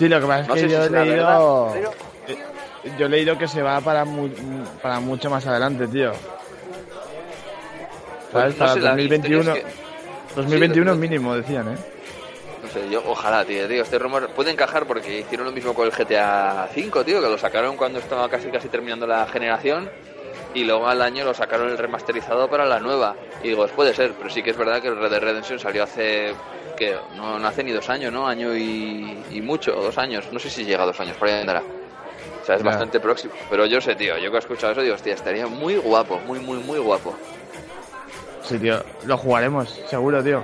Sí, 0.01 0.09
lo 0.09 0.19
que 0.19 0.25
pasa 0.25 0.41
es 0.41 0.47
No 0.47 0.53
que 0.55 0.59
sé 0.61 0.65
si 0.67 0.73
yo 0.73 0.83
he 0.83 0.89
leído. 0.89 1.75
eh, 1.75 2.37
Yo 2.97 3.05
he 3.05 3.09
leído 3.09 3.37
que 3.37 3.47
se 3.47 3.61
va 3.61 3.79
para, 3.81 4.03
mu- 4.03 4.29
para 4.81 4.99
mucho 4.99 5.29
más 5.29 5.45
adelante, 5.45 5.87
tío. 5.87 6.11
¿Sabes? 8.31 8.55
Pues 8.55 8.57
no 8.57 8.57
para 8.57 8.73
sé, 8.73 8.79
las 8.79 8.89
2021. 8.97 9.39
historias 9.41 9.65
que- 9.65 10.35
2021 10.35 10.93
Sí, 10.93 10.99
mínimo, 10.99 11.35
decían, 11.35 11.67
¿eh? 11.73 11.77
No 12.63 12.69
sé, 12.69 12.89
yo 12.89 13.03
ojalá, 13.05 13.45
tío, 13.45 13.67
tío, 13.67 13.83
este 13.83 13.99
rumor 13.99 14.27
puede 14.29 14.49
encajar 14.49 14.87
porque 14.87 15.19
hicieron 15.19 15.45
lo 15.45 15.51
mismo 15.51 15.75
con 15.75 15.85
el 15.85 15.91
GTA 15.91 16.67
V, 16.75 17.03
tío, 17.03 17.21
que 17.21 17.27
lo 17.29 17.37
sacaron 17.37 17.77
cuando 17.77 17.99
estaba 17.99 18.27
casi 18.27 18.47
casi 18.47 18.69
terminando 18.69 19.05
la 19.05 19.27
generación 19.27 19.87
y 20.55 20.63
luego 20.63 20.87
al 20.87 21.03
año 21.03 21.25
lo 21.25 21.35
sacaron 21.35 21.69
el 21.69 21.77
remasterizado 21.77 22.49
para 22.49 22.65
la 22.65 22.79
nueva. 22.79 23.15
Y 23.43 23.49
digo, 23.49 23.59
pues 23.61 23.71
puede 23.73 23.93
ser, 23.93 24.13
pero 24.13 24.31
sí 24.31 24.41
que 24.41 24.49
es 24.49 24.57
verdad 24.57 24.81
que 24.81 24.87
el 24.87 24.97
Red 24.97 25.11
Dead 25.11 25.21
Redemption 25.21 25.59
salió 25.59 25.83
hace, 25.83 26.33
que 26.81 26.99
no, 27.11 27.39
no 27.39 27.47
hace 27.47 27.63
ni 27.63 27.71
dos 27.71 27.89
años, 27.89 28.11
¿no? 28.13 28.27
Año 28.27 28.55
y, 28.57 29.25
y 29.29 29.41
mucho, 29.41 29.71
dos 29.73 29.97
años, 29.97 30.31
no 30.31 30.39
sé 30.39 30.49
si 30.49 30.65
llega 30.65 30.83
a 30.83 30.85
dos 30.87 30.99
años, 30.99 31.17
por 31.17 31.27
ahí 31.29 31.41
andará. 31.41 31.63
O 32.41 32.45
sea, 32.45 32.55
es 32.55 32.63
bastante 32.63 32.99
próximo. 32.99 33.33
Pero 33.49 33.65
yo 33.67 33.81
sé, 33.81 33.95
tío, 33.95 34.17
yo 34.19 34.31
que 34.31 34.37
he 34.37 34.39
escuchado 34.39 34.73
eso 34.73 34.81
digo, 34.81 34.95
hostia, 34.95 35.13
estaría 35.13 35.47
muy 35.47 35.77
guapo, 35.77 36.21
muy, 36.21 36.39
muy, 36.39 36.59
muy 36.59 36.79
guapo. 36.79 37.19
Sí, 38.43 38.59
tío, 38.59 38.83
lo 39.03 39.17
jugaremos, 39.17 39.69
seguro, 39.87 40.23
tío. 40.23 40.43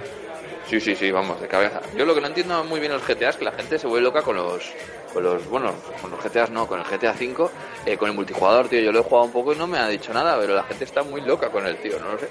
Sí, 0.69 0.79
sí, 0.81 0.95
sí, 0.95 1.11
vamos, 1.11 1.39
de 1.41 1.47
cabeza. 1.47 1.81
Yo 1.93 2.05
lo 2.05 2.13
que 2.13 2.21
no 2.21 2.27
entiendo 2.27 2.63
muy 2.65 2.79
bien 2.79 2.91
en 2.91 2.97
los 2.97 3.07
GTA 3.07 3.29
es 3.29 3.37
que 3.37 3.45
la 3.45 3.51
gente 3.53 3.79
se 3.79 3.87
vuelve 3.87 4.03
loca 4.03 4.21
con 4.23 4.35
los, 4.35 4.77
con 5.09 5.23
los, 5.23 5.47
bueno, 5.47 5.81
con 6.01 6.11
los 6.11 6.19
GTAs 6.21 6.51
no, 6.51 6.67
con 6.67 6.79
el 6.79 6.85
GTA 6.85 7.13
V, 7.13 7.51
eh, 7.85 7.97
con 7.97 8.09
el 8.09 8.15
multijugador, 8.15 8.67
tío. 8.69 8.81
Yo 8.81 8.91
lo 8.91 8.99
he 8.99 9.03
jugado 9.03 9.25
un 9.27 9.31
poco 9.31 9.53
y 9.53 9.55
no 9.55 9.67
me 9.67 9.77
ha 9.79 9.87
dicho 9.87 10.13
nada, 10.13 10.37
pero 10.39 10.53
la 10.55 10.63
gente 10.63 10.83
está 10.83 11.03
muy 11.03 11.21
loca 11.21 11.49
con 11.49 11.65
el 11.65 11.79
tío, 11.79 11.99
no 11.99 12.11
lo 12.11 12.19
sé. 12.19 12.29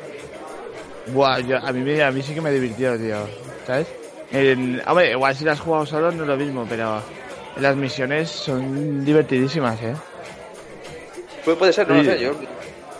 Buah, 1.07 1.41
yo- 1.41 1.59
a, 1.59 1.73
mí, 1.73 1.83
me- 1.83 2.03
a 2.03 2.11
mí 2.13 2.23
sí 2.23 2.35
que 2.35 2.41
me 2.41 2.51
divirtió, 2.53 2.99
tío. 2.99 3.31
¿Sabes? 3.67 3.87
Hombre, 4.87 5.11
igual 5.13 5.35
si 5.35 5.45
las 5.45 5.59
has 5.59 5.65
jugado 5.65 5.87
solo 5.87 6.11
no 6.13 6.23
es 6.23 6.29
lo 6.29 6.37
mismo, 6.37 6.67
pero 6.69 7.03
las 7.57 7.77
misiones 7.77 8.31
son 8.31 9.05
divertidísimas, 9.05 9.81
¿eh? 9.83 9.95
Pues 11.45 11.57
puede 11.57 11.73
ser, 11.73 11.89
no 11.89 11.95
Sí. 12.01 12.03
lo 12.07 12.13
sé, 12.13 12.21
yo 12.21 12.33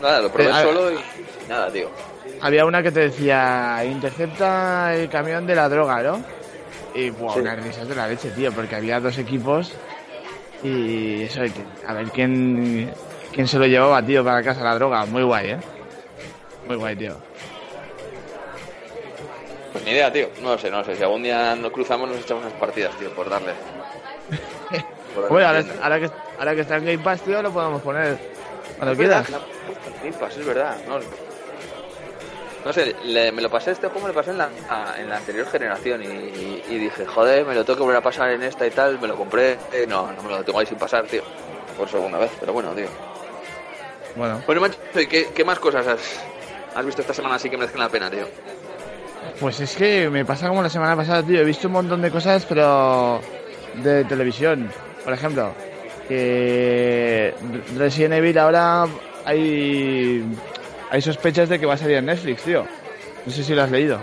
nada, 0.01 0.21
lo 0.21 0.31
probé 0.31 0.51
Eh, 0.51 0.63
solo 0.63 0.93
y 0.93 0.97
nada, 1.49 1.71
tío. 1.71 1.89
Había 2.41 2.65
una 2.65 2.83
que 2.83 2.93
te 2.93 3.01
decía, 3.01 3.83
intercepta 3.85 4.95
el 4.95 5.09
camión 5.09 5.47
de 5.47 5.55
la 5.55 5.69
droga, 5.69 6.03
¿no? 6.03 6.23
Y, 6.95 7.11
buah, 7.11 7.35
Sí. 7.35 7.41
unas 7.41 7.63
risas 7.63 7.89
de 7.89 7.95
la 7.95 8.07
leche, 8.09 8.31
tío, 8.31 8.53
porque 8.53 8.77
había 8.77 9.01
dos 9.01 9.19
equipos 9.19 9.73
y 10.63 11.23
eso, 11.23 11.41
a 11.87 11.93
ver 11.93 12.07
quién, 12.11 12.93
quién 13.33 13.49
se 13.49 13.59
lo 13.59 13.67
llevaba, 13.67 14.01
tío, 14.03 14.25
para 14.25 14.43
casa 14.43 14.63
la 14.63 14.75
droga. 14.75 15.05
Muy 15.07 15.23
guay, 15.23 15.51
¿eh? 15.51 15.59
Muy 16.67 16.77
guay, 16.77 16.97
tío. 16.97 17.17
Pues 19.77 19.85
ni 19.85 19.91
idea, 19.93 20.11
tío, 20.11 20.31
no 20.41 20.53
lo 20.53 20.59
sé, 20.59 20.71
no 20.71 20.79
lo 20.79 20.85
sé. 20.85 20.97
Si 20.97 21.03
algún 21.03 21.23
día 21.23 21.55
nos 21.55 21.71
cruzamos 21.71 22.09
nos 22.09 22.17
echamos 22.19 22.45
unas 22.45 22.55
partidas, 22.59 22.97
tío, 22.97 23.11
por 23.15 23.29
darle. 23.29 23.53
Por 25.15 25.29
Bueno, 25.29 25.47
ahora, 25.49 25.63
que, 26.01 26.11
ahora 26.39 26.55
que 26.55 26.61
está 26.63 26.77
en 26.77 26.85
Game 26.87 26.99
Pass, 27.05 27.21
tío, 27.21 27.43
lo 27.43 27.51
podemos 27.51 27.83
poner 27.83 28.17
cuando 28.79 28.93
Es 28.93 28.99
quieras. 28.99 29.29
la 29.29 29.39
Game 30.03 30.17
Pass, 30.17 30.37
es 30.39 30.47
verdad. 30.47 30.77
No, 30.89 30.99
no 32.65 32.73
sé, 32.73 32.97
le- 33.05 33.33
me 33.33 33.43
lo 33.43 33.51
pasé 33.51 33.73
este 33.73 33.87
juego, 33.89 34.09
me 34.09 34.09
lo 34.09 34.15
pasé 34.15 34.31
en 34.31 34.39
la, 34.39 34.49
a- 34.71 34.95
en 34.99 35.11
la 35.11 35.19
anterior 35.19 35.47
generación 35.47 36.03
y, 36.03 36.07
y- 36.07 36.65
y 36.71 36.79
dije, 36.79 37.05
joder, 37.05 37.45
me 37.45 37.55
lo 37.55 37.65
tengo 37.67 37.77
que 37.77 37.83
volver 37.83 37.99
a 37.99 38.03
pasar 38.03 38.31
en 38.31 38.43
esta 38.45 38.67
y 38.67 38.71
tal, 38.71 38.99
me 38.99 39.09
lo 39.09 39.17
compré. 39.17 39.59
Eh, 39.75 39.85
no, 39.87 40.11
no 40.11 40.23
me 40.23 40.31
lo 40.31 40.43
tengo 40.43 40.59
ahí 40.59 40.67
sin 40.67 40.79
pasar, 40.79 41.05
tío. 41.05 41.23
Por 41.77 41.87
segunda 41.91 42.17
vez, 42.19 42.31
pero 42.41 42.55
bueno, 42.55 42.71
tío. 42.73 42.89
Bueno, 44.17 44.43
Bueno, 44.47 44.63
macho, 44.63 44.79
¿y 44.95 45.07
qué, 45.07 45.29
qué 45.35 45.45
más 45.45 45.59
cosas 45.59 45.87
has, 45.87 46.01
has 46.75 46.85
visto 46.87 47.03
esta 47.03 47.13
semana 47.13 47.35
así 47.35 47.51
que 47.51 47.59
merezcan 47.59 47.81
la 47.83 47.89
pena, 47.91 48.11
tío? 48.11 48.27
Pues 49.41 49.61
es 49.61 49.77
que 49.77 50.09
me 50.09 50.25
pasa 50.25 50.49
como 50.49 50.63
la 50.63 50.69
semana 50.69 50.97
pasada, 50.97 51.23
tío. 51.23 51.41
He 51.41 51.45
visto 51.45 51.69
un 51.69 51.75
montón 51.75 52.03
de 52.03 52.11
cosas, 52.11 52.45
pero 52.47 53.21
de 53.83 54.05
televisión. 54.05 54.71
Por 55.05 55.13
ejemplo, 55.13 55.53
que 56.09 57.35
Resident 57.77 58.15
Evil 58.15 58.39
ahora 58.39 58.87
hay, 59.25 60.25
hay 60.91 61.03
sospechas 61.03 61.49
de 61.49 61.59
que 61.59 61.67
va 61.67 61.75
a 61.75 61.79
salir 61.79 61.97
en 61.97 62.07
Netflix, 62.07 62.43
tío. 62.43 62.67
No 63.25 63.33
sé 63.33 63.43
si 63.43 63.55
lo 63.55 63.63
has 63.63 63.71
leído. 63.71 63.99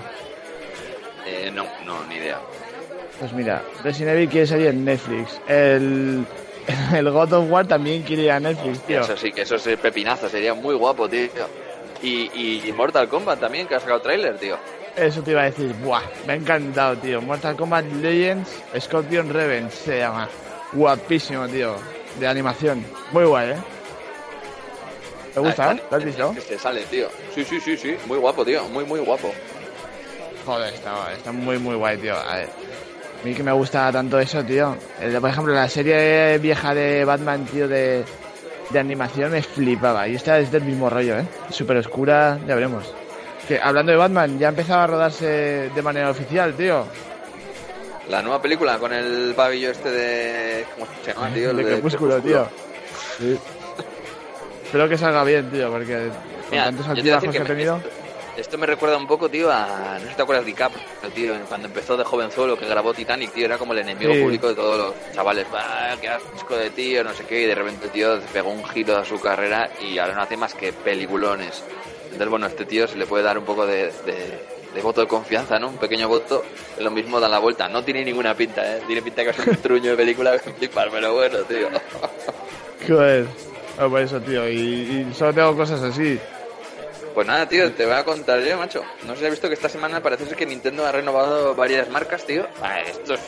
Eh, 1.26 1.52
no, 1.54 1.66
no, 1.86 2.04
ni 2.06 2.16
idea. 2.16 2.40
Pues 3.20 3.32
mira, 3.34 3.62
Resident 3.84 4.18
Evil 4.18 4.30
quiere 4.30 4.48
salir 4.48 4.68
en 4.68 4.84
Netflix. 4.86 5.40
El, 5.48 6.26
el 6.94 7.12
God 7.12 7.34
of 7.34 7.50
War 7.50 7.68
también 7.68 8.04
quiere 8.04 8.24
ir 8.24 8.32
a 8.32 8.40
Netflix, 8.40 8.80
tío. 8.82 9.02
Eso 9.02 9.18
sí, 9.18 9.32
que 9.32 9.44
eso 9.44 9.56
es 9.56 9.78
pepinazo, 9.78 10.30
sería 10.30 10.54
muy 10.54 10.76
guapo, 10.76 11.08
tío. 11.10 11.30
Y, 12.02 12.68
y, 12.68 12.72
Mortal 12.74 13.08
Kombat 13.08 13.40
también, 13.40 13.66
que 13.66 13.76
ha 13.76 13.80
sacado 13.80 14.02
tráiler, 14.02 14.38
tío. 14.38 14.58
Eso 14.96 15.24
te 15.24 15.32
iba 15.32 15.42
a 15.42 15.46
decir, 15.46 15.74
buah, 15.84 16.02
me 16.28 16.34
ha 16.34 16.36
encantado, 16.36 16.96
tío. 16.98 17.20
Mortal 17.22 17.56
Kombat 17.56 17.86
Legends 17.94 18.50
Scorpion 18.80 19.30
Revenge 19.34 19.72
se 19.72 20.00
llama. 20.00 20.30
Guapísimo, 20.72 21.48
tío. 21.48 21.76
De 22.20 22.28
animación. 22.28 22.86
Muy 23.12 23.26
guay, 23.26 23.50
¿eh? 23.52 23.56
¿Te 25.34 25.40
gusta, 25.40 25.70
Ah, 25.70 25.74
eh? 25.74 25.82
¿Lo 25.90 25.98
has 25.98 26.04
visto? 26.06 26.36
Que 26.48 26.60
sale, 26.60 26.82
tío. 26.84 27.08
Sí, 27.34 27.44
sí, 27.44 27.60
sí, 27.60 27.76
sí. 27.76 27.96
Muy 28.06 28.20
guapo, 28.20 28.46
tío. 28.46 28.64
Muy, 28.66 28.86
muy 28.86 29.00
guapo. 29.00 29.34
Joder, 30.46 30.74
está, 30.74 31.12
está 31.12 31.32
muy, 31.32 31.58
muy 31.58 31.76
guay, 31.76 31.98
tío. 31.98 32.16
A 32.16 32.36
ver. 32.36 32.50
A 33.22 33.26
mí 33.26 33.34
que 33.34 33.42
me 33.42 33.52
gusta 33.52 33.92
tanto 33.92 34.20
eso, 34.20 34.44
tío. 34.44 34.76
El 35.00 35.20
por 35.20 35.30
ejemplo, 35.32 35.54
la 35.54 35.68
serie 35.70 36.38
vieja 36.38 36.76
de 36.76 37.04
Batman, 37.04 37.46
tío, 37.46 37.68
de, 37.68 38.04
de 38.70 38.80
animación 38.80 39.32
me 39.32 39.42
flipaba. 39.42 40.08
Y 40.08 40.16
esta 40.16 40.38
es 40.38 40.52
del 40.52 40.64
mismo 40.66 40.88
rollo, 40.88 41.18
¿eh? 41.18 41.26
Súper 41.50 41.78
oscura, 41.78 42.38
ya 42.46 42.54
veremos. 42.54 42.94
Que 43.48 43.60
hablando 43.62 43.92
de 43.92 43.98
Batman, 43.98 44.40
ya 44.40 44.50
empezaba 44.50 44.84
a 44.86 44.88
rodarse 44.88 45.70
de 45.74 45.82
manera 45.82 46.10
oficial, 46.10 46.54
tío. 46.56 46.86
La 48.10 48.22
nueva 48.22 48.42
película 48.42 48.78
con 48.80 48.94
el 48.94 49.34
pavillo 49.36 49.72
este 49.72 49.92
de. 49.92 50.66
¿Cómo 50.74 50.88
se 51.04 51.14
llama, 51.14 51.30
tío? 51.34 51.50
El 51.52 51.58
de 51.58 51.64
Crepúsculo, 51.66 52.22
tío. 52.22 52.48
Sí. 53.18 53.38
Espero 54.66 54.90
que 54.90 54.98
salga 54.98 55.24
bien, 55.24 55.50
tío, 55.52 55.70
porque 55.72 55.94
con 56.08 56.52
Mira, 56.52 56.64
tantos 56.66 56.88
altibajos 56.88 57.24
que 57.26 57.32
que 57.32 57.38
he 57.44 57.46
tenido. 57.46 57.78
esto, 57.78 57.90
esto 58.38 58.58
me 58.58 58.66
recuerda 58.66 58.98
un 58.98 59.08
poco, 59.08 59.30
tío, 59.30 59.52
a. 59.52 59.96
No 59.96 60.00
sé 60.02 60.10
si 60.10 60.16
te 60.16 60.22
acuerdas 60.22 60.46
de 60.46 60.52
DiCaprio, 60.52 60.82
tío, 61.14 61.34
cuando 61.48 61.68
empezó 61.68 61.96
de 61.98 62.04
jovenzuelo, 62.04 62.58
que 62.58 62.66
grabó 62.68 62.94
Titanic, 62.94 63.32
tío, 63.34 63.46
era 63.46 63.58
como 63.58 63.74
el 63.74 63.80
enemigo 63.80 64.14
Sí. 64.14 64.22
público 64.22 64.48
de 64.50 64.56
todos 64.56 64.78
los 64.78 65.14
chavales. 65.14 65.46
¡Ah, 65.54 65.96
qué 66.02 66.10
asco 66.10 66.56
de 66.58 66.70
tío! 66.72 67.04
No 67.04 67.14
sé 67.14 67.24
qué, 67.26 67.42
y 67.42 67.46
de 67.46 67.56
repente 67.56 67.88
tío 67.90 68.20
pegó 68.34 68.52
un 68.52 68.64
giro 68.66 68.98
a 68.98 69.06
su 69.06 69.20
carrera 69.20 69.70
y 69.82 69.98
ahora 69.98 70.16
no 70.16 70.22
hace 70.24 70.36
más 70.38 70.54
que 70.54 70.74
peliculones. 70.74 71.64
Entonces, 72.14 72.30
bueno, 72.30 72.46
este 72.46 72.66
tío 72.66 72.88
se 72.88 72.96
le 72.96 73.08
puede 73.08 73.24
dar 73.24 73.38
un 73.40 73.44
poco 73.44 73.66
de, 73.66 73.92
voto 74.84 75.02
de 75.02 75.08
confianza, 75.08 75.58
¿no? 75.58 75.70
Un 75.70 75.78
pequeño 75.78 76.08
voto, 76.08 76.44
lo 76.80 76.92
mismo 76.92 77.20
da 77.20 77.28
la 77.28 77.40
vuelta. 77.40 77.68
No 77.68 77.84
tiene 77.84 78.06
ninguna 78.06 78.36
pinta, 78.36 78.78
¿eh? 78.78 78.82
Tiene 78.86 79.02
pinta 79.02 79.24
que 79.24 79.32
es 79.32 79.40
un 79.40 79.58
truño 79.58 79.92
de 79.92 79.98
película 79.98 80.38
flipar, 80.38 80.90
pero 80.92 81.14
bueno, 81.14 81.40
tío. 81.40 81.70
Joder. 82.88 83.26
Ah, 83.80 83.88
por 83.90 84.02
eso, 84.02 84.22
tío. 84.22 84.48
Y 84.48 85.08
solo 85.16 85.34
tengo 85.34 85.56
cosas 85.56 85.82
así. 85.82 86.20
Pues 87.14 87.28
nada, 87.28 87.48
tío, 87.48 87.72
te 87.74 87.86
voy 87.86 87.94
a 87.94 88.04
contar 88.04 88.42
yo, 88.42 88.58
macho. 88.58 88.84
No 89.06 89.14
sé 89.14 89.20
si 89.20 89.26
has 89.26 89.32
visto 89.32 89.48
que 89.48 89.54
esta 89.54 89.70
semana 89.70 90.02
parece 90.02 90.26
ser 90.26 90.36
que 90.36 90.48
Nintendo 90.48 90.84
ha 90.86 90.92
renovado 90.92 91.54
varias 91.54 91.88
marcas, 91.90 92.26
tío. 92.26 92.48
Estos 92.88 93.20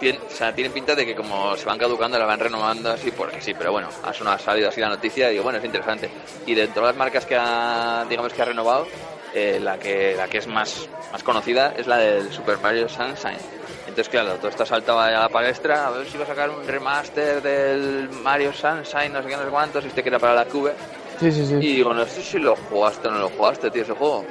tienen, 0.00 0.22
o 0.22 0.30
sea, 0.30 0.54
tienen 0.54 0.72
pinta 0.72 0.94
de 0.94 1.04
que 1.04 1.14
como 1.14 1.54
se 1.56 1.66
van 1.66 1.78
caducando, 1.78 2.18
las 2.18 2.26
van 2.26 2.40
renovando 2.40 2.90
así 2.90 3.10
porque 3.10 3.42
sí, 3.42 3.52
pero 3.52 3.72
bueno, 3.72 3.90
ha 4.02 4.10
ha 4.10 4.38
salido 4.38 4.68
así 4.70 4.80
la 4.80 4.88
noticia 4.88 5.28
y 5.28 5.32
digo, 5.32 5.44
bueno, 5.44 5.58
es 5.58 5.64
interesante. 5.64 6.08
Y 6.46 6.54
de 6.54 6.70
las 6.74 6.96
marcas 6.96 7.26
que 7.26 7.36
ha, 7.36 8.06
digamos 8.08 8.32
que 8.32 8.40
ha 8.40 8.46
renovado, 8.46 8.86
eh, 9.34 9.58
la 9.60 9.78
que 9.78 10.14
la 10.16 10.26
que 10.26 10.38
es 10.38 10.46
más, 10.46 10.88
más 11.12 11.22
conocida 11.22 11.74
es 11.76 11.86
la 11.86 11.98
del 11.98 12.32
Super 12.32 12.58
Mario 12.60 12.88
Sunshine. 12.88 13.38
Entonces, 13.80 14.08
claro, 14.08 14.36
todo 14.36 14.48
esto 14.48 14.62
ha 14.62 14.66
saltado 14.66 15.00
a 15.00 15.10
la 15.10 15.28
palestra, 15.28 15.86
a 15.86 15.90
ver 15.90 16.06
si 16.08 16.16
va 16.16 16.24
a 16.24 16.28
sacar 16.28 16.48
un 16.48 16.66
remaster 16.66 17.42
del 17.42 18.08
Mario 18.08 18.52
Sunshine, 18.52 19.12
no 19.12 19.22
sé 19.22 19.28
qué, 19.28 19.36
no 19.36 19.44
sé 19.44 19.50
cuántos, 19.50 19.84
este 19.84 20.02
que 20.02 20.08
era 20.08 20.18
para 20.18 20.34
la 20.34 20.46
Cube. 20.46 20.72
Sí, 21.20 21.30
sí, 21.32 21.46
sí. 21.46 21.54
Y 21.54 21.76
digo, 21.76 21.94
no 21.94 22.04
sé 22.06 22.22
si 22.22 22.38
lo 22.38 22.56
jugaste 22.56 23.08
o 23.08 23.10
no 23.10 23.18
lo 23.20 23.28
jugaste, 23.30 23.70
tío, 23.70 23.82
ese 23.82 23.92
juego. 23.92 24.24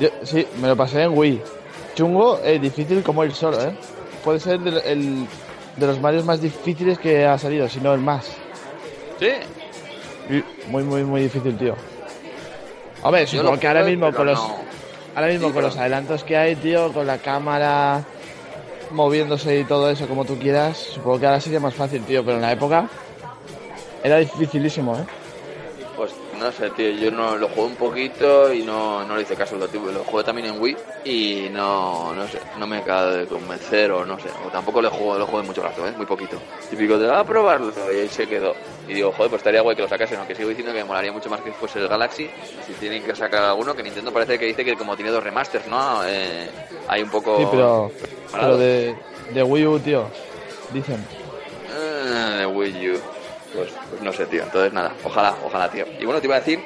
Yo, 0.00 0.08
sí, 0.22 0.46
me 0.60 0.68
lo 0.68 0.76
pasé 0.76 1.02
en 1.02 1.16
Wii. 1.16 1.40
Chungo, 1.94 2.40
eh, 2.44 2.58
difícil 2.58 3.02
como 3.02 3.24
ir 3.24 3.34
solo, 3.34 3.60
¿eh? 3.62 3.72
Puede 4.24 4.40
ser 4.40 4.60
del- 4.60 4.82
el, 4.84 5.26
de 5.76 5.86
los 5.86 6.00
Marios 6.00 6.24
más 6.24 6.40
difíciles 6.40 6.98
que 6.98 7.24
ha 7.26 7.38
salido, 7.38 7.68
si 7.68 7.80
no 7.80 7.94
el 7.94 8.00
más. 8.00 8.26
Sí. 9.18 9.30
Y 10.30 10.44
Muy, 10.70 10.82
muy, 10.84 11.02
muy 11.04 11.22
difícil, 11.22 11.56
tío. 11.56 11.74
Hombre, 13.02 13.24
Yo 13.26 13.38
supongo 13.40 13.58
que 13.58 13.68
ahora 13.68 13.84
mismo 13.84 14.12
con 14.12 14.26
los, 14.26 14.38
ahora 15.14 15.28
mismo 15.28 15.48
Sí, 15.48 15.52
con 15.52 15.54
pero- 15.54 15.66
los 15.68 15.76
adelantos 15.76 16.24
que 16.24 16.36
hay, 16.36 16.56
tío, 16.56 16.92
con 16.92 17.06
la 17.06 17.18
cámara 17.18 18.02
moviéndose 18.90 19.58
y 19.60 19.64
todo 19.64 19.90
eso 19.90 20.06
como 20.08 20.24
tú 20.24 20.38
quieras, 20.38 20.76
supongo 20.78 21.20
que 21.20 21.26
ahora 21.26 21.40
sería 21.40 21.60
más 21.60 21.74
fácil, 21.74 22.02
tío, 22.04 22.24
pero 22.24 22.36
en 22.36 22.42
la 22.42 22.52
época 22.52 22.88
era 24.02 24.16
dificilísimo, 24.18 24.96
¿eh? 24.96 25.04
No 26.38 26.52
sé, 26.52 26.70
tío, 26.70 26.90
yo 26.90 27.10
no 27.10 27.36
lo 27.36 27.48
jugué 27.48 27.66
un 27.66 27.74
poquito 27.74 28.52
y 28.52 28.62
no, 28.62 29.04
no 29.04 29.16
le 29.16 29.22
hice 29.22 29.34
caso. 29.34 29.56
Lo, 29.56 29.66
tío, 29.68 29.80
lo 29.90 30.04
jugué 30.04 30.22
también 30.22 30.48
en 30.48 30.60
Wii 30.60 30.76
y 31.04 31.48
no, 31.50 32.14
no 32.14 32.28
sé, 32.28 32.38
no 32.58 32.66
me 32.66 32.78
acaba 32.78 33.06
de 33.10 33.26
convencer 33.26 33.90
o 33.90 34.06
no 34.06 34.18
sé. 34.18 34.28
O 34.46 34.48
tampoco 34.48 34.80
lo 34.80 34.90
jugué, 34.90 35.18
lo 35.18 35.26
jugué 35.26 35.42
mucho 35.42 35.62
rato, 35.62 35.86
¿eh? 35.86 35.92
Muy 35.96 36.06
poquito. 36.06 36.38
Típico 36.70 36.96
de, 36.98 37.10
ah, 37.10 37.24
probarlo 37.24 37.72
y 37.92 38.00
ahí 38.00 38.08
se 38.08 38.26
quedó. 38.26 38.54
Y 38.86 38.94
digo, 38.94 39.12
joder, 39.12 39.30
pues 39.30 39.40
estaría 39.40 39.60
guay 39.60 39.76
que 39.76 39.82
lo 39.82 39.88
sacasen, 39.88 40.18
aunque 40.18 40.34
sigo 40.34 40.48
diciendo 40.48 40.72
que 40.72 40.78
me 40.78 40.84
molaría 40.84 41.12
mucho 41.12 41.28
más 41.28 41.40
que 41.40 41.52
fuese 41.52 41.80
el 41.80 41.88
Galaxy. 41.88 42.30
Si 42.66 42.72
tienen 42.74 43.02
que 43.02 43.14
sacar 43.14 43.42
alguno, 43.42 43.74
que 43.74 43.82
Nintendo 43.82 44.12
parece 44.12 44.38
que 44.38 44.46
dice 44.46 44.64
que 44.64 44.76
como 44.76 44.96
tiene 44.96 45.10
dos 45.10 45.22
remasters, 45.22 45.66
¿no? 45.66 46.02
Eh, 46.06 46.48
hay 46.86 47.02
un 47.02 47.10
poco... 47.10 47.36
Sí, 47.38 47.46
pero, 47.50 47.90
pero 48.32 48.56
de, 48.56 48.94
de 49.34 49.42
Wii 49.42 49.66
U, 49.66 49.78
tío, 49.80 50.06
dicen. 50.72 51.04
Ah, 51.76 52.36
de 52.38 52.46
Wii 52.46 52.90
U. 52.90 53.17
Pues, 53.58 53.70
pues 53.90 54.02
no 54.02 54.12
sé, 54.12 54.26
tío. 54.26 54.44
Entonces 54.44 54.72
nada, 54.72 54.92
ojalá, 55.04 55.34
ojalá, 55.44 55.68
tío. 55.68 55.84
Y 55.98 56.04
bueno, 56.04 56.20
te 56.20 56.26
iba 56.26 56.36
a 56.36 56.40
decir, 56.40 56.60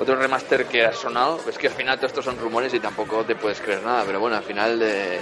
otro 0.00 0.16
remaster 0.16 0.66
que 0.66 0.84
ha 0.84 0.92
sonado, 0.92 1.40
es 1.48 1.56
que 1.56 1.68
al 1.68 1.74
final 1.74 1.96
todo 1.96 2.06
esto 2.08 2.22
son 2.22 2.38
rumores 2.38 2.74
y 2.74 2.80
tampoco 2.80 3.24
te 3.24 3.36
puedes 3.36 3.60
creer 3.60 3.82
nada, 3.82 4.02
pero 4.04 4.18
bueno, 4.18 4.36
al 4.36 4.42
final 4.42 4.78
de, 4.78 5.20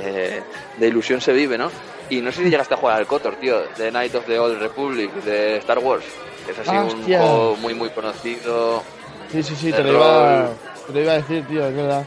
de, 0.00 0.42
de 0.76 0.86
ilusión 0.86 1.20
se 1.20 1.32
vive, 1.32 1.58
¿no? 1.58 1.70
Y 2.10 2.20
no 2.20 2.30
sé 2.30 2.44
si 2.44 2.50
llegaste 2.50 2.74
a 2.74 2.76
jugar 2.76 2.96
al 2.98 3.06
Kotor, 3.06 3.34
tío, 3.36 3.62
de 3.76 3.90
Night 3.90 4.14
of 4.14 4.26
the 4.26 4.38
Old 4.38 4.60
Republic, 4.60 5.12
de 5.24 5.56
Star 5.58 5.78
Wars. 5.78 6.04
Es 6.48 6.58
así 6.58 6.70
un 6.70 7.02
juego 7.04 7.56
muy, 7.56 7.74
muy 7.74 7.90
conocido. 7.90 8.82
Sí, 9.30 9.42
sí, 9.42 9.54
sí, 9.56 9.72
te 9.72 9.82
lo, 9.82 9.92
iba, 9.92 10.48
te 10.86 10.92
lo 10.94 11.00
iba 11.00 11.12
a 11.12 11.16
decir, 11.16 11.46
tío, 11.46 11.66
es 11.66 11.76
verdad. 11.76 12.06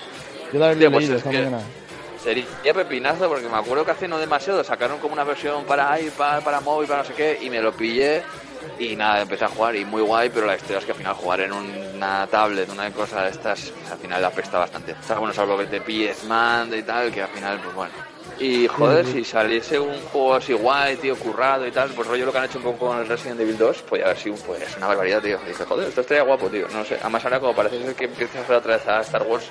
Yo 0.51 0.59
leído 0.73 1.21
que-. 1.21 1.80
Sería 2.23 2.73
pepinazo 2.73 3.27
porque 3.27 3.47
me 3.47 3.57
acuerdo 3.57 3.83
que 3.83 3.91
hace 3.91 4.07
no 4.07 4.19
demasiado 4.19 4.63
sacaron 4.63 4.99
como 4.99 5.13
una 5.13 5.23
versión 5.23 5.65
para 5.65 5.99
iPad, 5.99 6.43
para 6.43 6.61
móvil, 6.61 6.87
para 6.87 7.01
no 7.01 7.07
sé 7.07 7.13
qué, 7.13 7.39
y 7.41 7.49
me 7.49 7.61
lo 7.61 7.73
pillé 7.73 8.21
y 8.77 8.95
nada, 8.95 9.21
empecé 9.21 9.45
a 9.45 9.47
jugar 9.47 9.75
y 9.75 9.85
muy 9.85 10.01
guay, 10.01 10.29
pero 10.29 10.45
la 10.45 10.55
historia 10.55 10.79
es 10.79 10.85
que 10.85 10.91
al 10.91 10.97
final 10.97 11.13
jugar 11.15 11.41
en 11.41 11.51
una 11.51 12.27
tablet, 12.27 12.69
una 12.69 12.91
cosa 12.91 13.23
de 13.23 13.31
estas, 13.31 13.71
pues, 13.71 13.91
al 13.91 13.97
final 13.97 14.23
apesta 14.25 14.59
bastante. 14.59 14.93
O 14.93 15.03
sea, 15.03 15.17
bueno, 15.17 15.33
salvo 15.33 15.57
que 15.57 15.65
te 15.65 15.81
pilles 15.81 16.23
mando 16.25 16.75
y 16.75 16.83
tal, 16.83 17.11
que 17.11 17.21
al 17.21 17.29
final, 17.29 17.59
pues 17.59 17.75
bueno. 17.75 17.93
Y 18.39 18.67
joder, 18.67 19.05
si 19.05 19.23
saliese 19.23 19.79
un 19.79 19.99
juego 20.11 20.35
así 20.35 20.53
guay, 20.53 20.95
tío, 20.97 21.15
currado 21.15 21.67
y 21.67 21.71
tal, 21.71 21.89
pues 21.89 22.07
rollo 22.07 22.25
lo 22.25 22.31
que 22.31 22.37
han 22.39 22.45
hecho 22.45 22.57
un 22.57 22.63
poco 22.63 22.87
con 22.87 22.99
el 22.99 23.07
Resident 23.07 23.39
Evil 23.39 23.57
2, 23.57 23.83
pues 23.87 24.03
haber 24.03 24.17
sido 24.17 24.35
pues, 24.37 24.77
una 24.77 24.87
barbaridad, 24.87 25.21
tío. 25.21 25.39
Y 25.45 25.49
dije, 25.49 25.63
joder, 25.63 25.89
esto 25.89 26.01
estaría 26.01 26.23
guapo, 26.23 26.47
tío. 26.47 26.67
No 26.69 26.83
sé, 26.83 26.97
además 26.99 27.23
ahora 27.23 27.39
como 27.39 27.55
parece 27.55 27.83
ser 27.83 27.95
que 27.95 28.05
empiezas 28.05 28.49
otra 28.49 28.77
vez 28.77 28.87
a 28.87 29.01
Star 29.01 29.23
Wars 29.23 29.45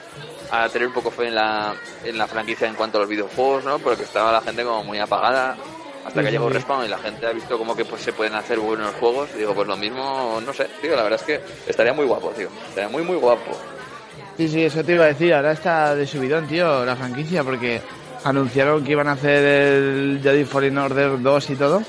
a 0.50 0.68
tener 0.68 0.88
un 0.88 0.94
poco 0.94 1.10
fe 1.10 1.28
en 1.28 1.34
la, 1.34 1.74
en 2.04 2.18
la 2.18 2.26
franquicia 2.26 2.66
en 2.66 2.74
cuanto 2.74 2.98
a 2.98 3.02
los 3.02 3.10
videojuegos, 3.10 3.64
¿no? 3.64 3.78
Porque 3.78 4.02
estaba 4.02 4.32
la 4.32 4.40
gente 4.40 4.64
como 4.64 4.84
muy 4.84 4.98
apagada 4.98 5.56
hasta 6.04 6.20
Sí, 6.20 6.26
que 6.26 6.32
llegó. 6.32 6.48
Respawn 6.48 6.86
y 6.86 6.88
la 6.88 6.98
gente 6.98 7.26
ha 7.26 7.32
visto 7.32 7.58
como 7.58 7.76
que 7.76 7.84
pues 7.84 8.02
se 8.02 8.12
pueden 8.12 8.34
hacer 8.34 8.58
buenos 8.58 8.94
juegos. 8.94 9.30
Y 9.34 9.38
digo, 9.38 9.54
pues 9.54 9.68
lo 9.68 9.76
mismo, 9.76 10.40
no 10.44 10.52
sé, 10.52 10.66
tío, 10.80 10.96
la 10.96 11.02
verdad 11.02 11.20
es 11.20 11.26
que 11.26 11.40
estaría 11.70 11.92
muy 11.92 12.06
guapo, 12.06 12.30
tío. 12.30 12.48
Estaría 12.68 12.88
muy, 12.88 13.02
muy 13.02 13.16
guapo. 13.16 13.56
Sí, 14.36 14.48
sí, 14.48 14.64
eso 14.64 14.82
te 14.82 14.94
iba 14.94 15.04
a 15.04 15.08
decir. 15.08 15.34
Ahora 15.34 15.52
está 15.52 15.94
de 15.94 16.06
subidón, 16.06 16.46
tío, 16.46 16.84
la 16.84 16.96
franquicia, 16.96 17.44
porque 17.44 17.80
anunciaron 18.24 18.82
que 18.84 18.92
iban 18.92 19.08
a 19.08 19.12
hacer 19.12 19.44
el 19.44 20.20
Jedi 20.22 20.44
Fallen 20.44 20.78
Order 20.78 21.20
2 21.20 21.50
y 21.50 21.56
todo. 21.56 21.82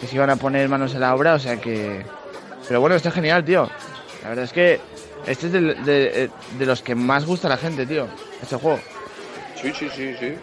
Que 0.00 0.06
se 0.06 0.16
iban 0.16 0.30
a 0.30 0.36
poner 0.36 0.68
manos 0.68 0.94
en 0.94 1.00
la 1.00 1.14
obra, 1.14 1.34
o 1.34 1.38
sea 1.38 1.60
que... 1.60 2.04
Pero 2.66 2.80
bueno, 2.80 2.96
está 2.96 3.10
genial, 3.10 3.44
tío. 3.44 3.68
La 4.22 4.30
verdad 4.30 4.44
es 4.46 4.52
que 4.52 4.80
este 5.26 5.46
es 5.46 5.52
de, 5.52 6.30
de 6.58 6.66
los 6.66 6.82
que 6.82 6.94
más 6.94 7.24
gusta 7.24 7.48
a 7.48 7.50
la 7.50 7.56
gente, 7.56 7.86
tío, 7.86 8.06
este 8.42 8.56
juego. 8.56 8.80
Sí, 9.60 9.72
sí, 9.72 9.88
sí, 9.94 10.14
sí. 10.18 10.34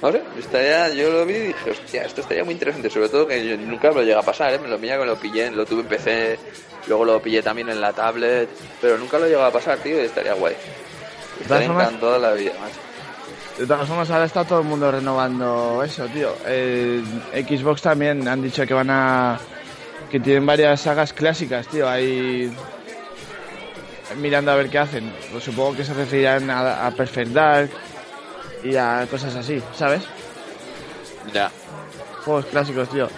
¿Vale? 0.00 0.22
Estaría, 0.38 0.90
yo 0.94 1.10
lo 1.10 1.26
vi 1.26 1.34
y 1.34 1.46
dije, 1.48 1.70
hostia, 1.72 2.02
esto 2.02 2.20
estaría 2.20 2.44
muy 2.44 2.54
interesante, 2.54 2.88
sobre 2.88 3.08
todo 3.08 3.26
que 3.26 3.44
yo 3.44 3.56
nunca 3.56 3.88
me 3.88 3.96
lo 3.96 4.02
llega 4.02 4.20
a 4.20 4.22
pasar, 4.22 4.54
¿eh? 4.54 4.58
Me 4.60 4.68
lo 4.68 4.78
pillé, 4.78 4.96
me 4.96 5.06
lo 5.06 5.16
pillé, 5.16 5.50
lo 5.50 5.66
tuve 5.66 5.80
en 5.80 5.88
PC, 5.88 6.38
luego 6.86 7.04
lo 7.04 7.20
pillé 7.20 7.42
también 7.42 7.68
en 7.68 7.80
la 7.80 7.92
tablet, 7.92 8.48
pero 8.80 8.96
nunca 8.96 9.18
lo 9.18 9.26
llegado 9.26 9.46
a 9.46 9.52
pasar, 9.52 9.78
tío, 9.78 10.00
y 10.00 10.04
estaría 10.04 10.34
guay. 10.34 10.54
Estaría 11.40 11.66
encantado 11.66 12.16
la 12.18 12.32
vida, 12.32 12.52
macho. 12.60 12.78
De 13.58 13.66
todas 13.66 13.88
formas, 13.88 14.08
ahora 14.10 14.26
está 14.26 14.44
todo 14.44 14.60
el 14.60 14.66
mundo 14.66 14.88
renovando 14.92 15.82
eso, 15.82 16.06
tío. 16.06 16.32
Eh, 16.46 17.02
Xbox 17.48 17.82
también 17.82 18.28
han 18.28 18.40
dicho 18.40 18.64
que 18.64 18.72
van 18.72 18.90
a... 18.90 19.40
que 20.08 20.20
tienen 20.20 20.46
varias 20.46 20.80
sagas 20.80 21.12
clásicas, 21.12 21.66
tío. 21.66 21.88
Ahí... 21.88 22.52
mirando 24.16 24.50
a 24.50 24.56
ver 24.56 24.68
qué 24.70 24.78
hacen. 24.78 25.12
Pues 25.30 25.44
supongo 25.44 25.76
que 25.76 25.84
se 25.84 25.94
referirán 25.94 26.50
a, 26.50 26.86
a 26.86 26.90
Perfect 26.90 27.30
Dark 27.32 27.70
y 28.64 28.76
a 28.76 29.06
cosas 29.10 29.34
así, 29.36 29.62
¿sabes? 29.74 30.02
Ya. 31.32 31.50
Juegos 32.24 32.46
clásicos, 32.46 32.88
tío. 32.90 33.08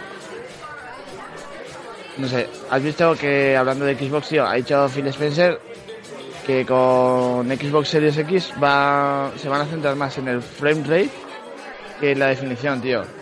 No 2.19 2.29
sé, 2.29 2.49
¿has 2.69 2.83
visto 2.83 3.15
que 3.15 3.57
hablando 3.57 3.85
de 3.85 3.97
Xbox, 3.97 4.29
tío, 4.29 4.47
ha 4.47 4.55
dicho 4.55 4.89
Phil 4.89 5.07
Spencer 5.07 5.61
que 6.47 6.67
con 6.67 7.49
Xbox 7.49 7.89
Series 7.89 8.19
X 8.19 8.53
va, 8.63 9.31
se 9.37 9.49
van 9.49 9.63
a 9.63 9.67
centrar 9.67 9.95
más 9.97 10.19
en 10.19 10.29
el 10.29 10.43
frame 10.43 10.83
rate 10.83 11.11
que 12.01 12.13
en 12.13 12.19
la 12.19 12.27
definición, 12.27 12.81
tío. 12.81 13.20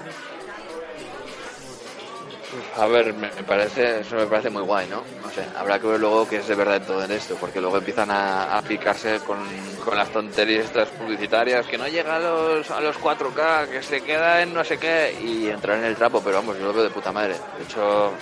A 2.79 2.87
ver, 2.87 3.13
me, 3.13 3.29
me 3.33 3.43
parece, 3.43 4.01
eso 4.01 4.15
me 4.15 4.27
parece 4.27 4.51
muy 4.51 4.63
guay, 4.63 4.87
¿no? 4.89 5.03
No 5.23 5.31
sé, 5.33 5.43
habrá 5.59 5.81
que 5.81 5.89
ver 5.89 5.99
luego 5.99 6.29
qué 6.29 6.37
es 6.37 6.47
de 6.47 6.55
verdad 6.55 6.77
en 6.77 6.85
todo 6.85 7.05
en 7.05 7.11
esto, 7.11 7.35
porque 7.41 7.61
luego 7.61 7.79
empiezan 7.79 8.09
a, 8.11 8.57
a 8.57 8.63
picarse 8.63 9.19
con, 9.27 9.39
con 9.85 9.97
las 9.97 10.09
tonterías 10.11 10.67
estas 10.67 10.89
publicitarias, 10.91 11.67
que 11.67 11.77
no 11.77 11.89
llega 11.89 12.17
a 12.17 12.19
los, 12.21 12.71
a 12.71 12.81
los 12.81 12.97
4K, 12.99 13.69
que 13.69 13.83
se 13.83 14.01
queda 14.03 14.43
en 14.43 14.55
no 14.55 14.63
sé 14.63 14.79
qué, 14.79 15.17
y 15.21 15.49
entrar 15.49 15.79
en 15.79 15.87
el 15.87 15.97
trapo, 15.97 16.21
pero 16.23 16.37
vamos, 16.37 16.57
yo 16.59 16.67
lo 16.67 16.73
veo 16.73 16.85
de 16.85 16.91
puta 16.91 17.11
madre. 17.11 17.35
De 17.59 17.65
hecho, 17.65 18.13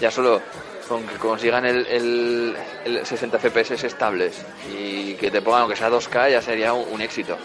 ya 0.00 0.10
solo 0.10 0.40
con 0.88 1.06
que 1.06 1.14
consigan 1.14 1.64
el, 1.64 1.86
el, 1.86 2.56
el 2.84 3.06
60 3.06 3.38
FPS 3.38 3.84
estables 3.84 4.44
y 4.76 5.14
que 5.14 5.30
te 5.30 5.40
pongan 5.40 5.62
aunque 5.62 5.76
sea 5.76 5.88
2K 5.88 6.32
ya 6.32 6.42
sería 6.42 6.72
un, 6.72 6.92
un 6.92 7.00
éxito. 7.00 7.38